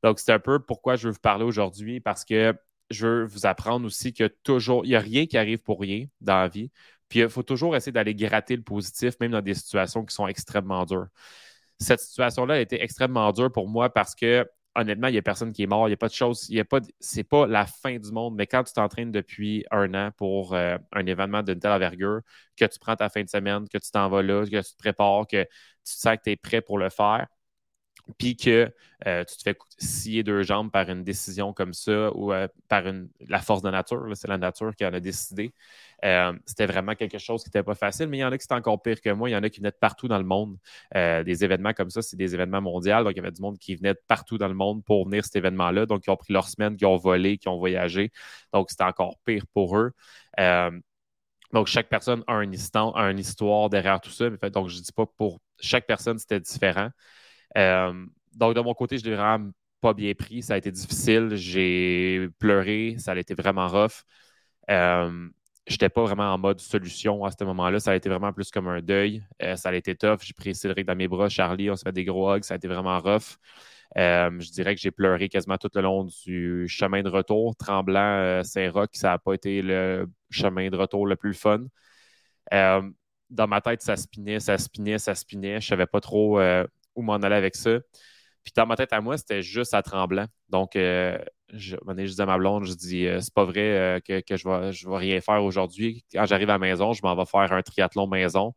Donc, 0.02 0.18
c'est 0.18 0.32
un 0.32 0.38
peu 0.38 0.58
pourquoi 0.60 0.96
je 0.96 1.08
veux 1.08 1.12
vous 1.12 1.20
parler 1.20 1.44
aujourd'hui, 1.44 2.00
parce 2.00 2.24
que 2.24 2.54
je 2.90 3.06
veux 3.06 3.24
vous 3.24 3.46
apprendre 3.46 3.86
aussi 3.86 4.12
que 4.12 4.26
toujours, 4.42 4.84
il 4.84 4.88
n'y 4.90 4.96
a 4.96 5.00
rien 5.00 5.26
qui 5.26 5.38
arrive 5.38 5.58
pour 5.60 5.80
rien 5.80 6.06
dans 6.20 6.36
la 6.36 6.48
vie. 6.48 6.70
Puis 7.08 7.20
il 7.20 7.28
faut 7.28 7.42
toujours 7.42 7.76
essayer 7.76 7.92
d'aller 7.92 8.14
gratter 8.14 8.56
le 8.56 8.62
positif, 8.62 9.14
même 9.20 9.32
dans 9.32 9.42
des 9.42 9.54
situations 9.54 10.04
qui 10.04 10.14
sont 10.14 10.26
extrêmement 10.28 10.84
dures. 10.84 11.08
Cette 11.78 12.00
situation-là 12.00 12.54
a 12.54 12.60
été 12.60 12.82
extrêmement 12.82 13.32
dure 13.32 13.50
pour 13.52 13.68
moi 13.68 13.90
parce 13.90 14.14
que 14.14 14.46
honnêtement, 14.74 15.08
il 15.08 15.12
n'y 15.12 15.18
a 15.18 15.22
personne 15.22 15.52
qui 15.52 15.62
est 15.62 15.66
mort. 15.66 15.88
Il 15.88 15.90
n'y 15.90 15.94
a 15.94 15.96
pas 15.96 16.08
de 16.08 16.12
chose. 16.14 16.46
Il 16.48 16.56
y 16.56 16.60
a 16.60 16.64
pas. 16.64 16.80
C'est 17.00 17.24
pas 17.24 17.46
la 17.46 17.66
fin 17.66 17.96
du 17.98 18.12
monde. 18.12 18.34
Mais 18.36 18.46
quand 18.46 18.62
tu 18.64 18.72
t'entraînes 18.72 19.10
depuis 19.10 19.64
un 19.70 19.94
an 19.94 20.10
pour 20.16 20.54
euh, 20.54 20.78
un 20.92 21.06
événement 21.06 21.42
d'une 21.42 21.58
telle 21.58 21.72
envergure, 21.72 22.20
que 22.56 22.64
tu 22.64 22.78
prends 22.78 22.96
ta 22.96 23.08
fin 23.08 23.22
de 23.22 23.28
semaine, 23.28 23.68
que 23.68 23.78
tu 23.78 23.90
t'en 23.90 24.08
vas 24.08 24.22
là, 24.22 24.44
que 24.44 24.48
tu 24.56 24.72
te 24.72 24.78
prépares, 24.78 25.26
que 25.26 25.42
tu 25.44 25.48
sens 25.84 26.16
que 26.16 26.22
tu 26.24 26.30
es 26.30 26.36
prêt 26.36 26.60
pour 26.60 26.78
le 26.78 26.90
faire, 26.90 27.26
puis 28.18 28.36
que 28.36 28.72
euh, 29.06 29.24
tu 29.24 29.36
te 29.36 29.42
fais 29.42 29.56
scier 29.78 30.22
deux 30.22 30.42
jambes 30.42 30.70
par 30.70 30.88
une 30.90 31.02
décision 31.02 31.52
comme 31.54 31.72
ça 31.72 32.14
ou 32.14 32.32
euh, 32.32 32.48
par 32.68 32.82
la 33.28 33.40
force 33.40 33.62
de 33.62 33.70
nature, 33.70 34.06
c'est 34.14 34.28
la 34.28 34.36
nature 34.38 34.74
qui 34.76 34.84
en 34.84 34.92
a 34.92 35.00
décidé. 35.00 35.54
Euh, 36.04 36.32
c'était 36.44 36.66
vraiment 36.66 36.94
quelque 36.94 37.18
chose 37.18 37.42
qui 37.42 37.48
n'était 37.48 37.62
pas 37.62 37.74
facile, 37.74 38.08
mais 38.08 38.18
il 38.18 38.20
y 38.20 38.24
en 38.24 38.32
a 38.32 38.38
qui 38.38 38.44
étaient 38.44 38.54
encore 38.54 38.82
pire 38.82 39.00
que 39.00 39.10
moi. 39.10 39.30
Il 39.30 39.32
y 39.32 39.36
en 39.36 39.42
a 39.42 39.48
qui 39.48 39.60
venaient 39.60 39.70
de 39.70 39.76
partout 39.76 40.08
dans 40.08 40.18
le 40.18 40.24
monde. 40.24 40.56
des 40.94 41.44
événements 41.44 41.72
comme 41.72 41.90
ça, 41.90 42.02
c'est 42.02 42.16
des 42.16 42.34
événements 42.34 42.60
mondiaux. 42.60 43.02
Donc, 43.04 43.12
il 43.12 43.16
y 43.16 43.20
avait 43.20 43.30
du 43.30 43.42
monde 43.42 43.58
qui 43.58 43.74
venait 43.76 43.94
de 43.94 44.00
partout 44.06 44.38
dans 44.38 44.48
le 44.48 44.54
monde 44.54 44.84
pour 44.84 45.04
venir 45.06 45.20
à 45.20 45.22
cet 45.22 45.36
événement-là. 45.36 45.86
Donc, 45.86 46.06
ils 46.06 46.10
ont 46.10 46.16
pris 46.16 46.32
leur 46.32 46.48
semaine, 46.48 46.76
qui 46.76 46.84
ont 46.86 46.96
volé, 46.96 47.38
qui 47.38 47.48
ont 47.48 47.58
voyagé. 47.58 48.10
Donc, 48.52 48.70
c'était 48.70 48.84
encore 48.84 49.16
pire 49.24 49.44
pour 49.54 49.76
eux. 49.78 49.92
donc, 51.52 51.66
chaque 51.66 51.88
personne 51.88 52.22
a 52.26 52.42
une, 52.42 52.52
histoire, 52.52 52.96
a 52.96 53.10
une 53.10 53.18
histoire 53.18 53.70
derrière 53.70 54.00
tout 54.00 54.10
ça. 54.10 54.28
Donc, 54.30 54.68
je 54.68 54.78
ne 54.78 54.82
dis 54.82 54.92
pas 54.92 55.06
pour 55.06 55.40
chaque 55.60 55.86
personne, 55.86 56.18
c'était 56.18 56.40
différent. 56.40 56.90
Euh, 57.56 58.06
donc, 58.34 58.54
de 58.54 58.60
mon 58.60 58.74
côté, 58.74 58.98
je 58.98 59.04
l'ai 59.04 59.14
vraiment 59.14 59.50
pas 59.80 59.94
bien 59.94 60.14
pris. 60.14 60.42
Ça 60.42 60.54
a 60.54 60.56
été 60.58 60.70
difficile. 60.70 61.30
J'ai 61.34 62.28
pleuré. 62.38 62.96
Ça 62.98 63.12
a 63.12 63.16
été 63.16 63.34
vraiment 63.34 63.68
rough. 63.68 64.02
Euh, 64.70 65.28
je 65.66 65.74
n'étais 65.74 65.88
pas 65.88 66.02
vraiment 66.02 66.32
en 66.32 66.38
mode 66.38 66.60
solution 66.60 67.24
à 67.24 67.30
ce 67.30 67.44
moment-là. 67.44 67.80
Ça 67.80 67.92
a 67.92 67.94
été 67.96 68.08
vraiment 68.08 68.32
plus 68.32 68.50
comme 68.50 68.68
un 68.68 68.80
deuil. 68.80 69.24
Euh, 69.42 69.56
ça 69.56 69.70
a 69.70 69.74
été 69.74 69.94
tough. 69.94 70.18
J'ai 70.22 70.34
pris 70.34 70.54
Cédric 70.54 70.86
dans 70.86 70.96
mes 70.96 71.08
bras, 71.08 71.28
Charlie, 71.28 71.70
on 71.70 71.76
se 71.76 71.82
fait 71.82 71.92
des 71.92 72.04
gros 72.04 72.30
hugs. 72.32 72.44
Ça 72.44 72.54
a 72.54 72.56
été 72.56 72.68
vraiment 72.68 72.98
rough. 72.98 73.36
je 73.96 74.50
dirais 74.52 74.74
que 74.74 74.80
j'ai 74.80 74.90
pleuré 74.90 75.28
quasiment 75.28 75.58
tout 75.58 75.70
le 75.74 75.82
long 75.82 76.04
du 76.04 76.66
chemin 76.68 77.02
de 77.02 77.08
retour. 77.08 77.56
Tremblant, 77.56 78.42
Saint-Roch, 78.44 78.90
ça 78.94 79.10
n'a 79.10 79.18
pas 79.18 79.34
été 79.34 79.62
le 79.62 80.08
chemin 80.30 80.70
de 80.70 80.76
retour 80.76 81.06
le 81.06 81.16
plus 81.16 81.34
fun. 81.34 81.64
dans 82.50 83.46
ma 83.48 83.60
tête, 83.60 83.82
ça 83.82 83.96
spinait, 83.96 84.40
ça 84.40 84.58
spinait, 84.58 84.98
ça 84.98 85.14
spinait. 85.14 85.60
Je 85.60 85.66
ne 85.66 85.70
savais 85.70 85.86
pas 85.86 86.00
trop 86.00 86.40
où 86.94 87.02
m'en 87.02 87.14
aller 87.14 87.36
avec 87.36 87.56
ça. 87.56 87.78
Puis 88.42 88.52
dans 88.56 88.66
ma 88.66 88.76
tête 88.76 88.92
à 88.92 89.00
moi, 89.00 89.18
c'était 89.18 89.42
juste 89.42 89.74
à 89.74 89.82
tremblant. 89.82 90.26
Donc, 90.48 90.76
euh, 90.76 91.18
je, 91.52 91.76
je 91.76 92.14
dis 92.14 92.22
à 92.22 92.26
ma 92.26 92.38
blonde, 92.38 92.64
je 92.64 92.72
dis, 92.74 93.06
euh, 93.06 93.20
c'est 93.20 93.34
pas 93.34 93.44
vrai 93.44 93.60
euh, 93.60 94.00
que, 94.00 94.36
je, 94.36 94.48
vais, 94.48 94.72
je 94.72 94.88
vais 94.88 94.96
rien 94.96 95.20
faire 95.20 95.42
aujourd'hui. 95.44 96.04
Quand 96.12 96.24
j'arrive 96.26 96.48
à 96.50 96.54
la 96.54 96.58
maison, 96.58 96.92
je 96.92 97.02
m'en 97.02 97.14
vais 97.14 97.26
faire 97.26 97.52
un 97.52 97.62
triathlon 97.62 98.06
maison. 98.06 98.54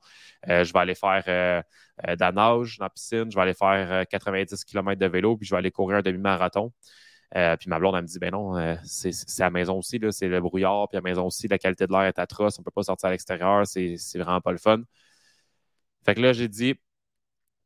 je 0.48 0.72
vais 0.72 0.80
aller 0.80 0.96
faire 0.96 1.64
de 2.08 2.20
la 2.20 2.32
nage 2.32 2.78
dans 2.78 2.86
la 2.86 2.90
piscine. 2.90 3.30
Je 3.30 3.36
vais 3.36 3.42
aller 3.42 3.54
faire 3.54 4.08
90 4.08 4.64
km 4.66 5.00
de 5.00 5.06
vélo, 5.08 5.38
puis 5.38 5.46
je 5.48 5.54
vais 5.54 5.60
aller 5.60 5.72
courir 5.72 5.98
un 5.98 6.02
demi-marathon. 6.02 6.72
puis 7.32 7.70
ma 7.70 7.80
blonde, 7.80 7.96
elle 7.96 8.04
me 8.04 8.08
dit, 8.08 8.20
ben 8.20 8.32
non, 8.32 8.78
c'est 8.86 9.12
à 9.42 9.46
la 9.46 9.52
maison 9.52 9.78
aussi, 9.80 10.00
c'est 10.12 10.28
le 10.30 10.40
brouillard, 10.42 10.88
puis 10.90 10.98
à 10.98 11.02
la 11.02 11.10
maison 11.10 11.26
aussi, 11.28 11.48
la 11.48 11.58
qualité 11.58 11.88
de 11.88 11.92
l'air 11.92 12.04
est 12.04 12.20
atroce, 12.20 12.58
on 12.60 12.62
ne 12.62 12.66
peut 12.66 12.72
pas 12.72 12.84
sortir 12.84 13.10
à 13.10 13.12
l'extérieur, 13.12 13.68
c'est 13.68 13.98
vraiment 14.16 14.42
pas 14.42 14.52
le 14.52 14.58
fun. 14.58 14.82
Fait 16.06 16.16
que 16.16 16.22
là, 16.22 16.34
j'ai 16.34 16.48
dit, 16.48 16.76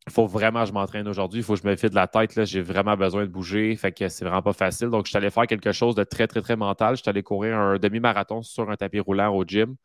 il 0.08 0.14
faut 0.14 0.26
vraiment 0.26 0.62
que 0.62 0.68
je 0.68 0.74
m'entraîne 0.74 1.08
aujourd'hui. 1.08 1.42
Il 1.42 1.44
faut 1.44 1.56
que 1.56 1.62
je 1.62 1.68
me 1.68 1.76
fie 1.76 1.90
de 1.90 1.96
la 1.96 2.08
tête. 2.08 2.46
J'ai 2.46 2.62
vraiment 2.62 2.96
besoin 2.96 3.24
de 3.24 3.28
bouger. 3.28 3.76
Fait 3.76 3.92
que 3.92 4.08
c'est 4.08 4.24
vraiment 4.24 4.42
pas 4.42 4.54
facile. 4.54 4.88
Donc, 4.90 5.06
je 5.06 5.10
suis 5.10 5.18
allé 5.18 5.30
faire 5.30 5.48
quelque 5.48 5.74
chose 5.74 5.96
de 5.96 6.04
très, 6.06 6.28
très, 6.28 6.42
très 6.42 6.56
mental. 6.56 6.96
Je 6.96 7.02
suis 7.02 7.10
allé 7.10 7.24
courir 7.24 7.58
un 7.58 7.78
demi-marathon 7.78 8.42
sur 8.42 8.70
un 8.70 8.78
tapis 8.78 9.02
roulant 9.02 9.34
au 9.36 9.44
gym. 9.44 9.76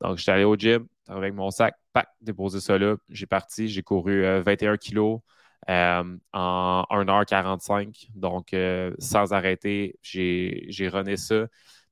Donc, 0.00 0.16
je 0.16 0.22
suis 0.22 0.32
allé 0.32 0.44
au 0.44 0.56
gym 0.56 0.86
avec 1.06 1.34
mon 1.34 1.50
sac, 1.50 1.74
pack, 1.92 2.08
déposer 2.22 2.60
ça 2.60 2.78
là. 2.78 2.96
J'ai 3.10 3.26
parti. 3.26 3.68
J'ai 3.68 3.82
couru 3.82 4.22
21 4.42 4.72
euh, 4.72 4.76
kilos 4.76 5.20
euh, 5.68 6.16
en 6.32 6.84
1h45. 6.90 8.08
Donc, 8.14 8.54
euh, 8.54 8.94
sans 8.98 9.34
arrêter, 9.34 9.98
j'ai 10.02 10.88
runné 10.90 11.16
ça. 11.18 11.46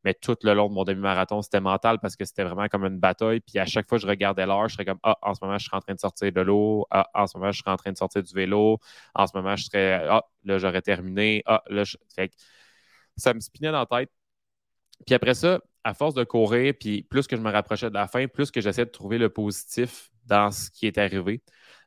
Mais 0.06 0.14
tout 0.14 0.36
le 0.44 0.54
long 0.54 0.68
de 0.68 0.74
mon 0.74 0.84
demi-marathon, 0.84 1.42
c'était 1.42 1.60
mental 1.60 1.98
parce 2.00 2.14
que 2.14 2.24
c'était 2.24 2.44
vraiment 2.44 2.68
comme 2.68 2.84
une 2.84 3.00
bataille. 3.00 3.40
Puis 3.40 3.58
à 3.58 3.66
chaque 3.66 3.88
fois 3.88 3.98
que 3.98 4.02
je 4.02 4.06
regardais 4.06 4.46
l'heure, 4.46 4.68
je 4.68 4.74
serais 4.74 4.84
comme 4.84 5.00
Ah, 5.02 5.18
en 5.22 5.34
ce 5.34 5.40
moment, 5.42 5.58
je 5.58 5.66
serais 5.66 5.76
en 5.78 5.80
train 5.80 5.94
de 5.94 5.98
sortir 5.98 6.30
de 6.32 6.40
l'eau. 6.42 6.86
Ah, 6.92 7.10
en 7.12 7.26
ce 7.26 7.36
moment, 7.36 7.50
je 7.50 7.58
serais 7.58 7.72
en 7.72 7.76
train 7.76 7.90
de 7.90 7.96
sortir 7.98 8.22
du 8.22 8.32
vélo. 8.32 8.78
En 9.16 9.26
ce 9.26 9.36
moment, 9.36 9.56
je 9.56 9.64
serais 9.64 10.06
Ah, 10.08 10.22
là, 10.44 10.58
j'aurais 10.58 10.80
terminé. 10.82 11.42
Ah, 11.46 11.60
là, 11.68 11.82
je... 11.82 11.96
ça 13.16 13.34
me 13.34 13.40
spinait 13.40 13.72
dans 13.72 13.80
la 13.80 13.86
tête. 13.86 14.12
Puis 15.06 15.14
après 15.16 15.34
ça, 15.34 15.60
à 15.84 15.92
force 15.94 16.14
de 16.14 16.22
courir, 16.24 16.74
puis 16.78 17.02
plus 17.02 17.26
que 17.26 17.36
je 17.36 17.42
me 17.42 17.50
rapprochais 17.50 17.88
de 17.88 17.94
la 17.94 18.06
fin, 18.06 18.28
plus 18.28 18.52
que 18.52 18.60
j'essayais 18.60 18.86
de 18.86 18.90
trouver 18.92 19.18
le 19.18 19.28
positif 19.28 20.10
dans 20.24 20.52
ce 20.52 20.70
qui 20.70 20.86
est 20.86 20.98
arrivé. 20.98 21.42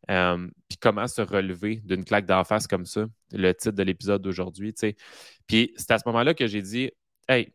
Euh, 0.10 0.50
puis 0.68 0.78
comment 0.78 1.08
se 1.08 1.22
relever 1.22 1.78
d'une 1.86 2.04
claque 2.06 2.26
d'en 2.26 2.44
face 2.44 2.68
comme 2.68 2.86
ça, 2.86 3.06
le 3.32 3.54
titre 3.54 3.76
de 3.76 3.84
l'épisode 3.84 4.22
d'aujourd'hui. 4.22 4.74
Puis 5.48 5.74
c'est 5.78 5.92
à 5.92 6.00
ce 6.00 6.04
moment-là 6.08 6.34
que 6.34 6.48
j'ai 6.48 6.62
dit 6.62 6.92
Hey, 7.30 7.54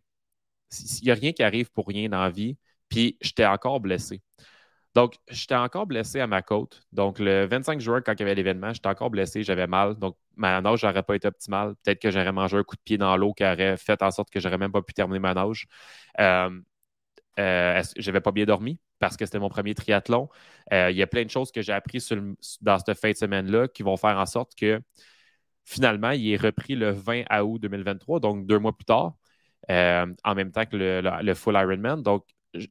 il 0.72 1.04
n'y 1.04 1.10
a 1.10 1.14
rien 1.14 1.32
qui 1.32 1.42
arrive 1.42 1.70
pour 1.72 1.86
rien 1.88 2.08
dans 2.08 2.20
la 2.22 2.30
vie. 2.30 2.56
Puis 2.88 3.16
j'étais 3.20 3.46
encore 3.46 3.80
blessé. 3.80 4.22
Donc, 4.94 5.16
j'étais 5.28 5.56
encore 5.56 5.86
blessé 5.86 6.20
à 6.20 6.26
ma 6.28 6.40
côte. 6.42 6.82
Donc, 6.92 7.18
le 7.18 7.46
25 7.46 7.80
juin, 7.80 8.00
quand 8.00 8.12
il 8.14 8.20
y 8.20 8.22
avait 8.22 8.34
l'événement, 8.36 8.72
j'étais 8.72 8.88
encore 8.88 9.10
blessé, 9.10 9.42
j'avais 9.42 9.66
mal. 9.66 9.96
Donc, 9.96 10.16
ma 10.36 10.60
nage 10.60 10.84
n'aurait 10.84 11.02
pas 11.02 11.16
été 11.16 11.26
optimale. 11.28 11.74
Peut-être 11.82 12.00
que 12.00 12.10
j'aurais 12.12 12.32
mangé 12.32 12.56
un 12.56 12.62
coup 12.62 12.76
de 12.76 12.80
pied 12.84 12.96
dans 12.96 13.16
l'eau 13.16 13.32
qui 13.34 13.44
aurait 13.44 13.76
fait 13.76 14.00
en 14.02 14.10
sorte 14.12 14.30
que 14.30 14.38
j'aurais 14.38 14.58
même 14.58 14.70
pas 14.72 14.82
pu 14.82 14.94
terminer 14.94 15.18
ma 15.18 15.34
nage. 15.34 15.66
Euh, 16.20 16.60
euh, 17.40 17.82
j'avais 17.96 18.20
pas 18.20 18.30
bien 18.30 18.44
dormi 18.44 18.78
parce 19.00 19.16
que 19.16 19.24
c'était 19.26 19.40
mon 19.40 19.48
premier 19.48 19.74
triathlon. 19.74 20.28
Euh, 20.72 20.90
il 20.92 20.96
y 20.96 21.02
a 21.02 21.06
plein 21.08 21.24
de 21.24 21.30
choses 21.30 21.50
que 21.50 21.62
j'ai 21.62 21.72
appris 21.72 21.98
dans 22.60 22.78
cette 22.78 22.98
fin 22.98 23.10
de 23.10 23.16
semaine-là 23.16 23.68
qui 23.68 23.82
vont 23.82 23.96
faire 23.96 24.16
en 24.16 24.26
sorte 24.26 24.54
que 24.54 24.80
finalement, 25.64 26.10
il 26.10 26.32
est 26.32 26.36
repris 26.36 26.76
le 26.76 26.90
20 26.92 27.24
août 27.42 27.58
2023, 27.60 28.20
donc 28.20 28.46
deux 28.46 28.58
mois 28.60 28.76
plus 28.76 28.84
tard. 28.84 29.14
Euh, 29.70 30.06
en 30.24 30.34
même 30.34 30.52
temps 30.52 30.66
que 30.66 30.76
le, 30.76 31.34
full 31.34 31.54
Ironman. 31.54 32.02
Donc, 32.02 32.24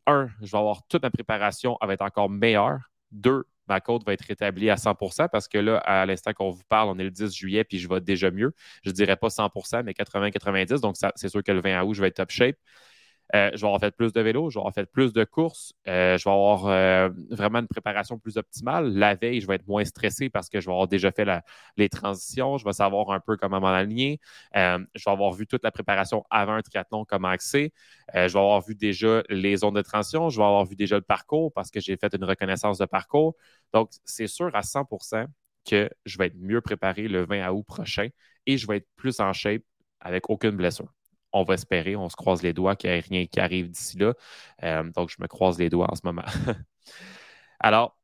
un, 0.05 0.29
je 0.41 0.51
vais 0.51 0.57
avoir 0.57 0.85
toute 0.87 1.01
ma 1.01 1.09
préparation, 1.09 1.77
elle 1.81 1.87
va 1.87 1.93
être 1.93 2.01
encore 2.03 2.29
meilleure. 2.29 2.79
Deux, 3.11 3.45
ma 3.67 3.81
côte 3.81 4.05
va 4.05 4.13
être 4.13 4.25
rétablie 4.25 4.69
à 4.69 4.75
100% 4.75 5.27
parce 5.29 5.47
que 5.47 5.57
là, 5.57 5.77
à 5.79 6.05
l'instant 6.05 6.33
qu'on 6.33 6.49
vous 6.49 6.63
parle, 6.69 6.89
on 6.89 6.97
est 6.99 7.03
le 7.03 7.11
10 7.11 7.33
juillet, 7.33 7.63
puis 7.63 7.79
je 7.79 7.87
vais 7.87 8.01
déjà 8.01 8.31
mieux. 8.31 8.53
Je 8.83 8.89
ne 8.89 8.95
dirais 8.95 9.15
pas 9.15 9.29
100% 9.29 9.83
mais 9.83 9.93
80-90. 9.93 10.81
Donc, 10.81 10.95
c'est 11.15 11.29
sûr 11.29 11.43
que 11.43 11.51
le 11.51 11.61
20 11.61 11.83
août, 11.83 11.93
je 11.93 12.01
vais 12.01 12.07
être 12.07 12.17
top 12.17 12.31
shape. 12.31 12.55
Euh, 13.35 13.49
je 13.55 13.61
vais 13.61 13.65
avoir 13.65 13.79
fait 13.79 13.95
plus 13.95 14.13
de 14.13 14.21
vélo, 14.21 14.51
je 14.51 14.55
vais 14.55 14.61
avoir 14.61 14.73
fait 14.75 14.85
plus 14.85 15.11
de 15.11 15.23
courses, 15.23 15.73
euh, 15.87 16.17
je 16.19 16.23
vais 16.23 16.31
avoir 16.31 16.67
euh, 16.67 17.09
vraiment 17.31 17.59
une 17.59 17.67
préparation 17.67 18.19
plus 18.19 18.37
optimale. 18.37 18.93
La 18.93 19.15
veille, 19.15 19.41
je 19.41 19.47
vais 19.47 19.55
être 19.55 19.67
moins 19.67 19.83
stressé 19.85 20.29
parce 20.29 20.49
que 20.49 20.61
je 20.61 20.67
vais 20.67 20.71
avoir 20.71 20.87
déjà 20.87 21.11
fait 21.11 21.25
les 21.75 21.89
transitions, 21.89 22.57
je 22.59 22.65
vais 22.65 22.73
savoir 22.73 23.09
un 23.09 23.19
peu 23.19 23.35
comment 23.35 23.59
m'en 23.59 23.67
aligner. 23.73 24.19
je 24.53 24.77
vais 25.03 25.11
avoir 25.11 25.31
vu 25.31 25.47
toute 25.47 25.63
la 25.63 25.71
préparation 25.71 26.23
avant 26.29 26.53
un 26.53 26.61
triathlon, 26.61 27.05
comment 27.05 27.29
accès. 27.29 27.73
je 28.13 28.19
vais 28.19 28.39
avoir 28.39 28.61
vu 28.61 28.75
déjà 28.75 29.23
les 29.29 29.57
zones 29.57 29.73
de 29.73 29.81
transition, 29.81 30.29
je 30.29 30.37
vais 30.37 30.43
avoir 30.45 30.65
vu 30.65 30.75
déjà 30.75 30.95
le 30.95 31.01
parcours 31.01 31.51
parce 31.53 31.71
que 31.71 31.79
j'ai 31.79 31.97
fait 31.97 32.13
une 32.15 32.25
reconnaissance 32.25 32.77
de 32.77 32.85
parcours. 32.85 33.35
Donc, 33.73 33.89
c'est 34.05 34.27
sûr 34.27 34.51
à 34.55 34.61
100% 34.61 35.25
que 35.65 35.89
je 36.05 36.17
vais 36.17 36.27
être 36.27 36.37
mieux 36.37 36.61
préparé 36.61 37.07
le 37.07 37.25
20 37.25 37.49
août 37.51 37.63
prochain 37.65 38.09
et 38.45 38.57
je 38.57 38.67
vais 38.67 38.77
être 38.77 38.87
plus 38.95 39.19
en 39.19 39.33
shape 39.33 39.63
avec 40.01 40.29
aucune 40.29 40.51
blessure 40.51 40.93
on 41.33 41.43
va 41.43 41.55
espérer, 41.55 41.95
on 41.95 42.09
se 42.09 42.15
croise 42.15 42.43
les 42.43 42.53
doigts 42.53 42.75
qu'il 42.75 42.89
n'y 42.91 42.97
ait 42.97 42.99
rien 42.99 43.25
qui 43.25 43.39
arrive 43.39 43.69
d'ici 43.69 43.97
là. 43.97 44.13
Euh, 44.63 44.83
donc, 44.91 45.09
je 45.09 45.17
me 45.19 45.27
croise 45.27 45.57
les 45.59 45.69
doigts 45.69 45.91
en 45.91 45.95
ce 45.95 46.01
moment. 46.03 46.23
Alors, 47.59 47.97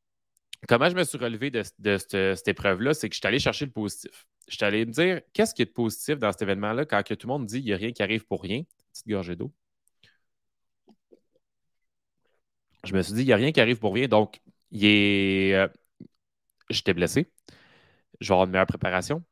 comment 0.68 0.90
je 0.90 0.96
me 0.96 1.04
suis 1.04 1.18
relevé 1.18 1.52
de, 1.52 1.64
cette, 1.98 2.48
épreuve-là, 2.48 2.94
c'est 2.94 3.10
que 3.10 3.16
je 3.16 3.20
suis 3.20 3.28
allé 3.28 3.40
chercher 3.40 3.66
le 3.66 3.72
positif. 3.72 4.28
Je 4.50 4.56
suis 4.56 4.66
allé 4.66 4.86
me 4.86 4.92
dire, 4.92 5.22
qu'est-ce 5.34 5.54
qui 5.54 5.62
est 5.62 5.66
de 5.66 5.72
positif 5.72 6.18
dans 6.20 6.32
cet 6.32 6.42
événement-là 6.42 6.86
quand 6.86 7.04
tout 7.04 7.16
le 7.24 7.28
monde 7.28 7.46
dit 7.46 7.60
qu'il 7.60 7.68
n'y 7.68 7.74
a 7.74 7.78
rien 7.78 7.92
qui 7.92 8.04
arrive 8.04 8.26
pour 8.26 8.42
rien? 8.42 8.64
Petite 8.92 9.08
gorgée 9.08 9.36
d'eau. 9.36 9.54
Je 12.86 12.94
me 12.96 13.02
suis 13.02 13.14
dit, 13.14 13.22
il 13.22 13.26
n'y 13.28 13.34
a 13.34 13.36
rien 13.36 13.52
qui 13.52 13.62
arrive 13.62 13.80
pour 13.80 13.94
rien. 13.94 14.08
Donc. 14.08 14.42
Euh, 14.74 15.68
j'étais 16.70 16.94
blessé. 16.94 17.32
Je 18.22 18.28
vais 18.28 18.34
avoir 18.34 18.46
une 18.46 18.52
meilleure 18.52 18.68
préparation. 18.68 19.24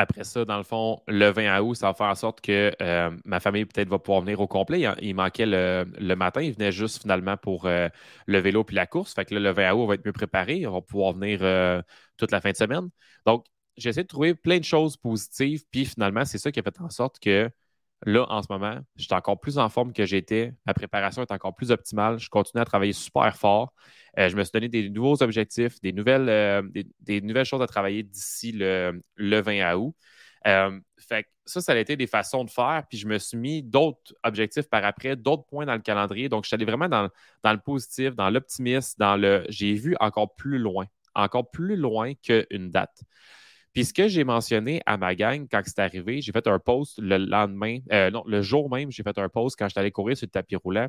Après 0.00 0.22
ça, 0.22 0.44
dans 0.44 0.58
le 0.58 0.62
fond, 0.62 1.02
le 1.08 1.28
20 1.30 1.60
août, 1.60 1.74
ça 1.74 1.88
va 1.88 1.94
faire 1.94 2.06
en 2.06 2.14
sorte 2.14 2.40
que 2.40 2.72
euh, 2.80 3.10
ma 3.24 3.40
famille 3.40 3.64
peut-être 3.64 3.88
va 3.88 3.98
pouvoir 3.98 4.20
venir 4.20 4.40
au 4.40 4.46
complet. 4.46 4.86
Il, 5.02 5.14
manquait 5.16 5.44
le, 5.44 6.14
matin, 6.14 6.40
il 6.40 6.52
venait 6.52 6.70
juste 6.70 7.02
finalement 7.02 7.36
pour 7.36 7.66
euh, 7.66 7.88
le 8.26 8.38
vélo 8.38 8.62
puis 8.62 8.76
la 8.76 8.86
course. 8.86 9.12
Fait 9.12 9.24
que 9.24 9.34
là, 9.34 9.40
le 9.40 9.50
20 9.50 9.72
août, 9.72 9.80
on 9.80 9.86
va 9.88 9.94
être 9.94 10.06
mieux 10.06 10.12
préparé. 10.12 10.64
On 10.68 10.72
va 10.72 10.82
pouvoir 10.82 11.14
venir 11.14 11.40
euh, 11.42 11.82
toute 12.16 12.30
la 12.30 12.40
fin 12.40 12.52
de 12.52 12.56
semaine. 12.56 12.88
Donc, 13.26 13.46
j'ai 13.76 13.88
essayé 13.88 14.04
de 14.04 14.08
trouver 14.08 14.36
plein 14.36 14.58
de 14.58 14.64
choses 14.64 14.96
positives. 14.96 15.64
Puis 15.68 15.84
finalement, 15.84 16.24
c'est 16.24 16.38
ça 16.38 16.52
qui 16.52 16.60
a 16.60 16.62
fait 16.62 16.80
en 16.80 16.90
sorte 16.90 17.18
que 17.18 17.50
là, 18.06 18.26
en 18.28 18.42
ce 18.42 18.48
moment, 18.50 18.78
je 18.96 19.04
suis 19.04 19.14
encore 19.14 19.40
plus 19.40 19.58
en 19.58 19.68
forme 19.68 19.92
que 19.92 20.04
j'étais. 20.06 20.52
Ma 20.66 20.74
préparation 20.74 21.22
est 21.22 21.32
encore 21.32 21.54
plus 21.54 21.70
optimale. 21.70 22.18
Je 22.18 22.28
continue 22.28 22.60
à 22.60 22.64
travailler 22.64 22.92
super 22.92 23.36
fort. 23.36 23.72
Euh, 24.18 24.28
je 24.28 24.36
me 24.36 24.44
suis 24.44 24.52
donné 24.52 24.68
des 24.68 24.88
nouveaux 24.88 25.22
objectifs, 25.22 25.80
des 25.80 25.92
nouvelles, 25.92 26.28
euh, 26.28 26.62
des, 27.00 27.20
nouvelles 27.20 27.44
choses 27.44 27.62
à 27.62 27.66
travailler 27.66 28.02
d'ici 28.02 28.52
le, 28.52 29.00
20 29.18 29.74
août. 29.74 29.94
Euh, 30.46 30.78
fait 30.98 31.26
ça, 31.44 31.60
ça 31.60 31.72
a 31.72 31.76
été 31.76 31.96
des 31.96 32.06
façons 32.06 32.44
de 32.44 32.50
faire. 32.50 32.84
Puis 32.88 32.98
je 32.98 33.06
me 33.06 33.18
suis 33.18 33.36
mis 33.36 33.62
d'autres 33.62 34.14
objectifs 34.22 34.68
par 34.68 34.84
après, 34.84 35.16
d'autres 35.16 35.44
points 35.46 35.66
dans 35.66 35.74
le 35.74 35.80
calendrier. 35.80 36.28
Donc, 36.28 36.44
je 36.44 36.48
suis 36.48 36.54
allé 36.54 36.64
vraiment 36.64 36.88
dans, 36.88 37.08
dans 37.42 37.52
le 37.52 37.58
positif, 37.58 38.14
dans 38.14 38.30
l'optimisme, 38.30 38.94
dans 38.98 39.16
le. 39.16 39.44
J'ai 39.48 39.74
vu 39.74 39.96
encore 40.00 40.34
plus 40.36 40.58
loin, 40.58 40.86
encore 41.14 41.50
plus 41.50 41.76
loin 41.76 42.14
qu'une 42.14 42.70
date. 42.70 43.02
Puis 43.72 43.84
ce 43.84 43.94
que 43.94 44.08
j'ai 44.08 44.24
mentionné 44.24 44.80
à 44.86 44.96
ma 44.96 45.14
gang 45.14 45.46
quand 45.50 45.62
c'est 45.64 45.78
arrivé, 45.78 46.20
j'ai 46.20 46.32
fait 46.32 46.46
un 46.46 46.58
post 46.58 46.98
le 46.98 47.16
lendemain, 47.18 47.78
non, 48.12 48.24
le 48.26 48.42
jour 48.42 48.70
même, 48.70 48.90
j'ai 48.90 49.02
fait 49.02 49.18
un 49.18 49.28
post 49.28 49.56
quand 49.58 49.68
j'étais 49.68 49.80
allé 49.80 49.90
courir 49.92 50.16
sur 50.16 50.26
le 50.26 50.30
tapis 50.30 50.56
roulant. 50.56 50.88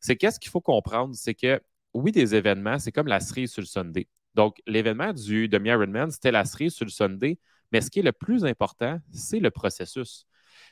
C'est 0.00 0.16
qu'est-ce 0.16 0.40
qu'il 0.40 0.50
faut 0.50 0.60
comprendre, 0.60 1.14
c'est 1.14 1.34
que 1.34 1.60
oui, 1.92 2.12
des 2.12 2.34
événements, 2.34 2.78
c'est 2.78 2.92
comme 2.92 3.08
la 3.08 3.20
cerise 3.20 3.52
sur 3.52 3.62
le 3.62 3.66
Sunday. 3.66 4.08
Donc, 4.34 4.60
l'événement 4.66 5.12
du 5.12 5.48
demi-Ironman, 5.48 6.10
c'était 6.12 6.30
la 6.30 6.44
cerise 6.44 6.72
sur 6.74 6.84
le 6.84 6.90
Sunday 6.90 7.38
Mais 7.72 7.80
ce 7.80 7.90
qui 7.90 8.00
est 8.00 8.02
le 8.02 8.12
plus 8.12 8.44
important, 8.44 8.98
c'est 9.12 9.40
le 9.40 9.50
processus. 9.50 10.26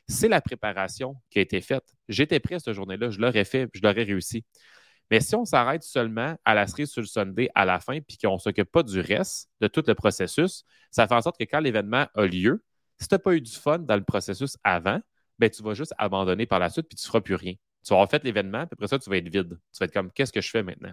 C'est 0.09 0.29
la 0.29 0.41
préparation 0.41 1.17
qui 1.31 1.39
a 1.39 1.43
été 1.43 1.61
faite. 1.61 1.85
J'étais 2.09 2.41
prêt 2.41 2.59
cette 2.59 2.75
journée-là, 2.75 3.11
je 3.11 3.21
l'aurais 3.21 3.45
fait, 3.45 3.69
je 3.75 3.81
l'aurais 3.83 4.05
réussi. 4.05 4.45
Mais 5.11 5.21
si 5.21 5.35
on 5.35 5.45
s'arrête 5.45 5.83
seulement 5.83 6.37
à 6.45 6.55
la 6.55 6.67
cerise 6.67 6.91
sur 6.91 7.01
le 7.01 7.07
Sunday 7.07 7.51
à 7.55 7.65
la 7.65 7.81
fin, 7.81 8.01
puis 8.01 8.19
qu'on 8.19 8.35
ne 8.35 8.39
s'occupe 8.39 8.71
pas 8.71 8.83
du 8.83 9.01
reste 9.01 9.49
de 9.61 9.69
tout 9.69 9.83
le 9.87 9.95
processus, 9.95 10.65
ça 10.91 11.09
fait 11.09 11.15
en 11.15 11.23
sorte 11.23 11.39
que 11.39 11.45
quand 11.45 11.61
l'événement 11.61 12.07
a 12.15 12.27
lieu, 12.27 12.63
si 12.99 13.09
tu 13.09 13.15
n'as 13.15 13.19
pas 13.19 13.35
eu 13.35 13.41
du 13.41 13.53
fun 13.53 13.79
dans 13.79 13.97
le 13.97 14.05
processus 14.05 14.57
avant, 14.65 15.01
ben, 15.39 15.49
tu 15.49 15.63
vas 15.63 15.75
juste 15.75 15.95
abandonner 15.99 16.47
par 16.47 16.59
la 16.59 16.69
suite, 16.69 16.89
puis 16.89 16.97
tu 16.97 17.05
ne 17.05 17.09
feras 17.09 17.21
plus 17.21 17.37
rien. 17.37 17.55
Tu 17.87 17.95
vas 17.95 18.07
fait 18.07 18.23
l'événement, 18.25 18.67
puis 18.67 18.73
après 18.73 18.89
ça, 18.89 18.99
tu 18.99 19.09
vas 19.09 19.17
être 19.17 19.29
vide. 19.29 19.59
Tu 19.73 19.79
vas 19.79 19.87
être 19.87 19.93
comme, 19.93 20.11
qu'est-ce 20.13 20.33
que 20.33 20.41
je 20.41 20.51
fais 20.51 20.63
maintenant? 20.63 20.93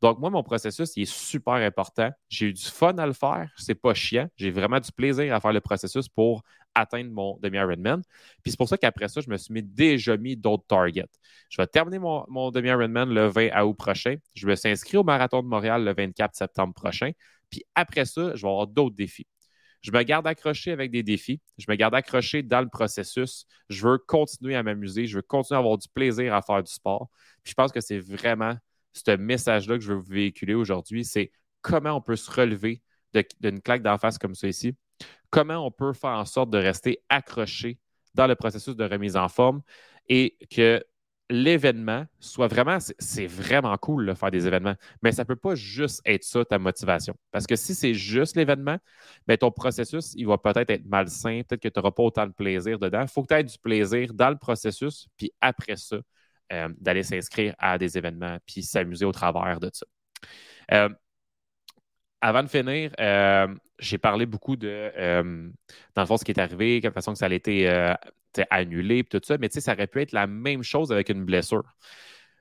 Donc, 0.00 0.20
moi, 0.20 0.30
mon 0.30 0.44
processus, 0.44 0.96
il 0.96 1.02
est 1.02 1.12
super 1.12 1.54
important. 1.54 2.10
J'ai 2.28 2.46
eu 2.46 2.52
du 2.52 2.64
fun 2.64 2.96
à 2.98 3.06
le 3.06 3.12
faire. 3.12 3.50
C'est 3.56 3.74
pas 3.74 3.94
chiant. 3.94 4.28
J'ai 4.36 4.50
vraiment 4.50 4.78
du 4.78 4.92
plaisir 4.92 5.34
à 5.34 5.40
faire 5.40 5.52
le 5.52 5.60
processus 5.60 6.08
pour 6.08 6.42
atteindre 6.74 7.10
mon 7.10 7.36
demi-Ironman. 7.42 8.02
Puis 8.42 8.52
c'est 8.52 8.56
pour 8.56 8.68
ça 8.68 8.78
qu'après 8.78 9.08
ça, 9.08 9.20
je 9.20 9.28
me 9.28 9.36
suis 9.36 9.52
mis, 9.52 9.62
déjà 9.62 10.16
mis 10.16 10.36
d'autres 10.36 10.64
targets. 10.68 11.08
Je 11.50 11.60
vais 11.60 11.66
terminer 11.66 11.98
mon, 11.98 12.50
demi-Ironman 12.50 13.12
le 13.12 13.26
20 13.26 13.60
août 13.62 13.74
prochain. 13.74 14.16
Je 14.34 14.46
me 14.46 14.54
suis 14.54 14.96
au 14.96 15.02
Marathon 15.02 15.42
de 15.42 15.48
Montréal 15.48 15.84
le 15.84 15.92
24 15.92 16.34
septembre 16.34 16.74
prochain. 16.74 17.10
Puis 17.50 17.64
après 17.74 18.04
ça, 18.04 18.34
je 18.36 18.42
vais 18.42 18.48
avoir 18.48 18.66
d'autres 18.68 18.94
défis. 18.94 19.26
Je 19.80 19.92
me 19.92 20.02
garde 20.02 20.26
accroché 20.26 20.72
avec 20.72 20.90
des 20.90 21.02
défis. 21.02 21.40
Je 21.56 21.66
me 21.68 21.76
garde 21.76 21.94
accroché 21.94 22.42
dans 22.42 22.60
le 22.60 22.68
processus. 22.68 23.46
Je 23.68 23.86
veux 23.86 23.98
continuer 23.98 24.56
à 24.56 24.62
m'amuser. 24.62 25.06
Je 25.06 25.16
veux 25.16 25.22
continuer 25.22 25.56
à 25.56 25.60
avoir 25.60 25.78
du 25.78 25.88
plaisir 25.88 26.34
à 26.34 26.42
faire 26.42 26.62
du 26.62 26.72
sport. 26.72 27.08
Puis 27.42 27.50
je 27.50 27.54
pense 27.54 27.72
que 27.72 27.80
c'est 27.80 27.98
vraiment 27.98 28.56
ce 28.92 29.16
message-là 29.16 29.76
que 29.76 29.84
je 29.84 29.92
veux 29.92 29.98
vous 29.98 30.12
véhiculer 30.12 30.54
aujourd'hui. 30.54 31.04
C'est 31.04 31.30
comment 31.62 31.92
on 31.92 32.00
peut 32.00 32.16
se 32.16 32.30
relever 32.30 32.82
d'une 33.40 33.60
claque 33.60 33.82
d'en 33.82 33.98
face 33.98 34.18
comme 34.18 34.34
ici? 34.42 34.76
Comment 35.30 35.66
on 35.66 35.70
peut 35.70 35.92
faire 35.92 36.10
en 36.10 36.24
sorte 36.24 36.50
de 36.50 36.58
rester 36.58 37.02
accroché 37.08 37.78
dans 38.14 38.26
le 38.26 38.34
processus 38.34 38.76
de 38.76 38.84
remise 38.84 39.16
en 39.16 39.28
forme 39.28 39.62
et 40.08 40.36
que 40.50 40.82
l'événement 41.30 42.06
soit 42.20 42.48
vraiment, 42.48 42.78
c'est 42.98 43.26
vraiment 43.26 43.76
cool 43.76 44.06
de 44.06 44.14
faire 44.14 44.30
des 44.30 44.46
événements, 44.46 44.74
mais 45.02 45.12
ça 45.12 45.22
ne 45.22 45.26
peut 45.26 45.36
pas 45.36 45.54
juste 45.54 46.00
être 46.06 46.24
ça 46.24 46.44
ta 46.44 46.58
motivation. 46.58 47.14
Parce 47.30 47.46
que 47.46 47.54
si 47.54 47.74
c'est 47.74 47.92
juste 47.92 48.34
l'événement, 48.36 48.78
ben, 49.26 49.36
ton 49.36 49.50
processus, 49.50 50.14
il 50.16 50.26
va 50.26 50.38
peut-être 50.38 50.70
être 50.70 50.86
malsain, 50.86 51.42
peut-être 51.46 51.60
que 51.60 51.68
tu 51.68 51.78
n'auras 51.78 51.90
pas 51.90 52.02
autant 52.02 52.26
de 52.26 52.32
plaisir 52.32 52.78
dedans. 52.78 53.02
Il 53.02 53.08
faut 53.08 53.22
que 53.22 53.28
tu 53.28 53.34
aies 53.34 53.44
du 53.44 53.58
plaisir 53.58 54.14
dans 54.14 54.30
le 54.30 54.38
processus, 54.38 55.06
puis 55.16 55.30
après 55.40 55.76
ça, 55.76 55.98
euh, 56.52 56.68
d'aller 56.80 57.02
s'inscrire 57.02 57.54
à 57.58 57.78
des 57.78 57.98
événements, 57.98 58.38
puis 58.46 58.62
s'amuser 58.62 59.04
au 59.04 59.12
travers 59.12 59.60
de 59.60 59.70
ça. 59.72 59.86
Euh, 60.72 60.88
avant 62.20 62.42
de 62.42 62.48
finir, 62.48 62.92
euh, 62.98 63.54
j'ai 63.78 63.98
parlé 63.98 64.26
beaucoup 64.26 64.56
de, 64.56 64.92
dans 65.94 66.02
le 66.02 66.06
fond, 66.06 66.16
ce 66.16 66.24
qui 66.24 66.32
est 66.32 66.40
arrivé, 66.40 66.80
quelle 66.80 66.92
façon 66.92 67.12
que 67.12 67.18
ça 67.18 67.26
a 67.26 67.32
été 67.32 67.94
annulé, 68.50 69.04
tout 69.04 69.20
ça, 69.22 69.38
mais 69.38 69.48
ça 69.50 69.72
aurait 69.72 69.86
pu 69.86 70.00
être 70.00 70.12
la 70.12 70.26
même 70.26 70.62
chose 70.62 70.90
avec 70.90 71.10
une 71.10 71.24
blessure. 71.24 71.64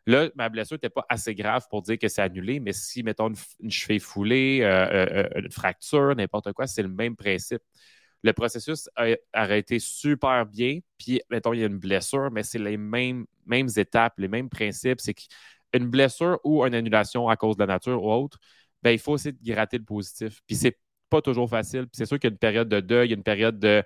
Là, 0.07 0.29
ma 0.35 0.49
blessure 0.49 0.75
n'était 0.75 0.89
pas 0.89 1.05
assez 1.09 1.35
grave 1.35 1.65
pour 1.69 1.81
dire 1.81 1.99
que 1.99 2.07
c'est 2.07 2.21
annulé, 2.21 2.59
mais 2.59 2.73
si, 2.73 3.03
mettons, 3.03 3.31
une, 3.59 3.71
cheville 3.71 3.99
foulée, 3.99 4.63
une 4.63 5.51
fracture, 5.51 6.15
n'importe 6.15 6.53
quoi, 6.53 6.65
c'est 6.65 6.81
le 6.81 6.89
même 6.89 7.15
principe. 7.15 7.61
Le 8.23 8.33
processus 8.33 8.89
aurait 8.97 9.59
été 9.59 9.79
super 9.79 10.45
bien, 10.45 10.79
puis, 10.97 11.21
mettons, 11.29 11.53
il 11.53 11.59
y 11.59 11.63
a 11.63 11.67
une 11.67 11.77
blessure, 11.79 12.31
mais 12.31 12.43
c'est 12.43 12.59
les 12.59 12.77
mêmes, 12.77 13.25
étapes, 13.77 14.15
les 14.17 14.27
mêmes 14.27 14.49
principes. 14.49 14.99
C'est 14.99 15.13
qu'une 15.13 15.87
blessure 15.87 16.39
ou 16.43 16.65
une 16.65 16.73
annulation 16.75 17.29
à 17.29 17.37
cause 17.37 17.55
de 17.57 17.63
la 17.63 17.67
nature 17.67 18.03
ou 18.03 18.11
autre, 18.11 18.39
ben, 18.83 18.91
il 18.91 18.99
faut 18.99 19.15
essayer 19.15 19.33
de 19.33 19.43
gratter 19.43 19.77
le 19.77 19.83
positif. 19.83 20.41
Puis 20.47 20.55
c'est 20.55 20.77
pas 21.09 21.21
toujours 21.21 21.49
facile. 21.49 21.83
Puis 21.83 21.91
c'est 21.93 22.05
sûr 22.05 22.19
qu'il 22.19 22.29
y 22.29 22.31
a 22.31 22.33
une 22.33 22.39
période 22.39 22.69
de 22.69 22.79
deuil, 22.79 23.07
il 23.07 23.11
y 23.11 23.13
a 23.13 23.17
une 23.17 23.23
période 23.23 23.59
de, 23.59 23.83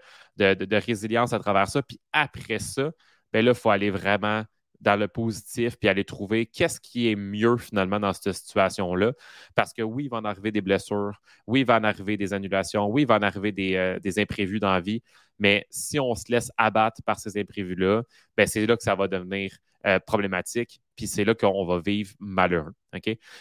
résilience 0.76 1.34
à 1.34 1.40
travers 1.40 1.68
ça. 1.68 1.82
Puis 1.82 2.00
après 2.12 2.60
ça, 2.60 2.92
ben 3.34 3.46
là, 3.46 3.52
il 3.52 3.58
faut 3.58 3.70
aller 3.70 3.90
vraiment 3.92 4.44
dans 4.82 4.96
le 4.96 5.08
positif 5.08 5.78
puis 5.78 5.88
aller 5.88 6.04
trouver 6.04 6.46
qu'est-ce 6.46 6.80
qui 6.80 7.10
est 7.10 7.16
mieux 7.16 7.58
finalement 7.58 8.00
dans 8.00 8.14
cette 8.14 8.34
situation-là. 8.34 9.14
Parce 9.56 9.74
que 9.74 9.82
oui, 9.82 10.06
il 10.06 10.10
va 10.10 10.18
en 10.18 10.26
arriver 10.26 10.52
des 10.52 10.62
blessures, 10.62 11.22
oui, 11.48 11.62
il 11.62 11.66
va 11.66 11.78
en 11.78 11.84
arriver 11.84 12.18
des 12.18 12.34
annulations, 12.34 12.88
oui, 12.88 13.04
il 13.04 13.08
va 13.08 13.16
en 13.16 13.22
arriver 13.22 13.52
des, 13.52 13.76
euh, 13.76 14.00
imprévus 14.18 14.60
dans 14.60 14.72
la 14.74 14.82
vie. 14.82 15.02
Mais 15.40 15.66
si 15.70 16.00
on 16.00 16.14
se 16.16 16.32
laisse 16.32 16.52
abattre 16.58 17.02
par 17.04 17.20
ces 17.20 17.40
imprévus-là, 17.40 18.04
ben 18.38 18.48
c'est 18.48 18.66
là 18.66 18.76
que 18.76 18.84
ça 18.84 18.96
va 18.96 19.08
devenir 19.08 19.58
euh, 19.86 20.00
problématique. 20.00 20.82
Puis 20.96 21.08
c'est 21.08 21.24
là 21.24 21.34
qu'on 21.34 21.66
va 21.66 21.80
vivre 21.80 22.14
malheureux. 22.20 22.74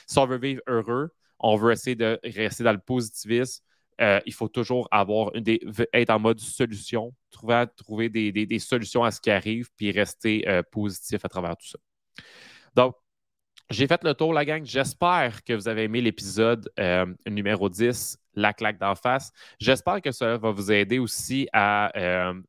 Si 0.07 0.19
on 0.19 0.27
veut 0.27 0.39
vivre 0.39 0.63
heureux, 0.67 1.11
on 1.39 1.57
veut 1.57 1.73
essayer 1.73 1.97
de 1.97 2.19
rester 2.23 2.65
dans 2.65 2.73
le 2.73 2.79
positivisme. 2.79 3.63
Euh, 4.01 4.21
il 4.27 4.33
faut 4.33 4.49
toujours 4.49 4.89
avoir 4.91 5.35
une 5.35 5.45
être 5.93 6.11
en 6.11 6.19
mode 6.19 6.41
solution, 6.41 7.15
trouver, 7.31 7.65
trouver 7.77 8.09
des, 8.09 8.59
solutions 8.59 9.05
à 9.05 9.11
ce 9.11 9.21
qui 9.21 9.31
arrive, 9.31 9.69
puis 9.77 9.91
rester 9.91 10.49
euh, 10.49 10.63
positif 10.63 11.25
à 11.25 11.29
travers 11.29 11.57
tout 11.57 11.69
ça. 11.69 11.79
Donc, 12.75 12.95
j'ai 13.69 13.87
fait 13.87 14.03
le 14.03 14.15
tour, 14.15 14.33
la 14.33 14.45
gang. 14.45 14.65
J'espère 14.65 15.45
que 15.45 15.53
vous 15.53 15.69
avez 15.69 15.85
aimé 15.85 16.01
l'épisode 16.01 16.71
euh, 16.81 17.07
numéro 17.29 17.69
10, 17.69 18.19
La 18.35 18.53
claque 18.53 18.79
d'en 18.79 18.97
face. 18.97 19.31
J'espère 19.61 20.01
que 20.01 20.11
ça 20.11 20.39
va 20.39 20.51
vous 20.51 20.73
aider 20.73 20.99
aussi 20.99 21.49
à 21.53 21.93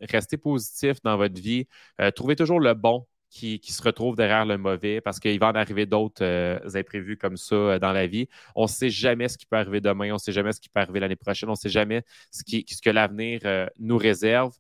rester 0.02 0.38
positif 0.38 1.02
dans 1.04 1.18
votre 1.18 1.40
vie. 1.40 1.68
trouver 2.16 2.36
toujours 2.36 2.60
le 2.60 2.74
bon 2.74 3.06
qui, 3.32 3.60
se 3.72 3.82
retrouvent 3.82 4.16
derrière 4.16 4.46
le 4.46 4.58
mauvais 4.58 5.02
parce 5.02 5.20
qu'il 5.20 5.40
va 5.40 5.48
en 5.48 5.56
arriver 5.56 5.86
d'autres 5.86 6.24
euh, 6.24 6.60
imprévus 6.76 7.18
comme 7.18 7.38
ça 7.38 7.56
euh, 7.56 7.80
dans 7.80 7.94
la 7.94 8.06
vie. 8.06 8.28
On 8.56 8.64
ne 8.64 8.68
sait 8.68 8.90
jamais 8.90 9.30
ce 9.30 9.38
qui 9.38 9.46
peut 9.46 9.56
arriver 9.56 9.80
demain, 9.80 10.12
on 10.12 10.16
ne 10.16 10.20
sait 10.20 10.34
jamais 10.34 10.52
ce 10.52 10.60
qui 10.60 10.70
peut 10.70 10.82
arriver 10.82 11.00
l'année 11.00 11.16
prochaine, 11.16 11.50
on 11.50 11.54
ne 11.54 11.58
sait 11.58 11.70
jamais 11.70 12.04
ce, 12.30 12.44
que 12.44 12.90
l'avenir 12.90 13.42
euh, 13.46 13.68
nous 13.80 13.98
réserve. 13.98 14.54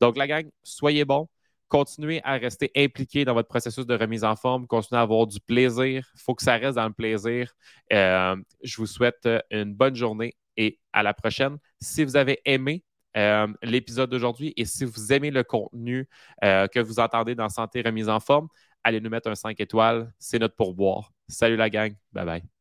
Donc, 0.00 0.16
la 0.16 0.26
gang, 0.26 0.48
soyez 0.62 1.04
bons. 1.04 1.28
Continuez 1.68 2.20
à 2.24 2.34
rester 2.34 2.70
impliqué 2.76 3.24
dans 3.24 3.34
votre 3.34 3.48
processus 3.48 3.86
de 3.86 3.94
remise 3.94 4.24
en 4.24 4.36
forme, 4.36 4.66
continuez 4.66 4.98
à 5.00 5.02
avoir 5.02 5.26
du 5.26 5.38
plaisir. 5.40 6.10
Il 6.14 6.20
faut 6.20 6.34
que 6.34 6.42
ça 6.42 6.56
reste 6.56 6.76
dans 6.76 6.86
le 6.86 6.94
plaisir. 6.94 7.52
je 7.90 8.76
vous 8.76 8.86
souhaite 8.86 9.28
une 9.50 9.74
bonne 9.74 9.94
journée 9.94 10.34
et 10.56 10.78
à 10.94 11.02
la 11.02 11.12
prochaine. 11.12 11.58
Si 11.80 12.04
vous 12.04 12.16
avez 12.16 12.40
aimé 12.46 12.82
euh, 13.16 13.46
l'épisode 13.62 14.10
d'aujourd'hui. 14.10 14.52
Et 14.56 14.64
si 14.64 14.84
vous 14.84 15.12
aimez 15.12 15.30
le 15.30 15.44
contenu 15.44 16.08
euh, 16.44 16.66
que 16.68 16.80
vous 16.80 17.00
entendez 17.00 17.34
dans 17.34 17.48
Santé 17.48 17.82
Remise 17.82 18.08
en 18.08 18.20
Forme, 18.20 18.48
allez 18.84 19.00
nous 19.00 19.10
mettre 19.10 19.30
un 19.30 19.34
5 19.34 19.58
étoiles. 19.60 20.12
C'est 20.18 20.38
notre 20.38 20.56
pourboire. 20.56 21.12
Salut 21.28 21.56
la 21.56 21.70
gang. 21.70 21.94
Bye 22.12 22.24
bye. 22.26 22.57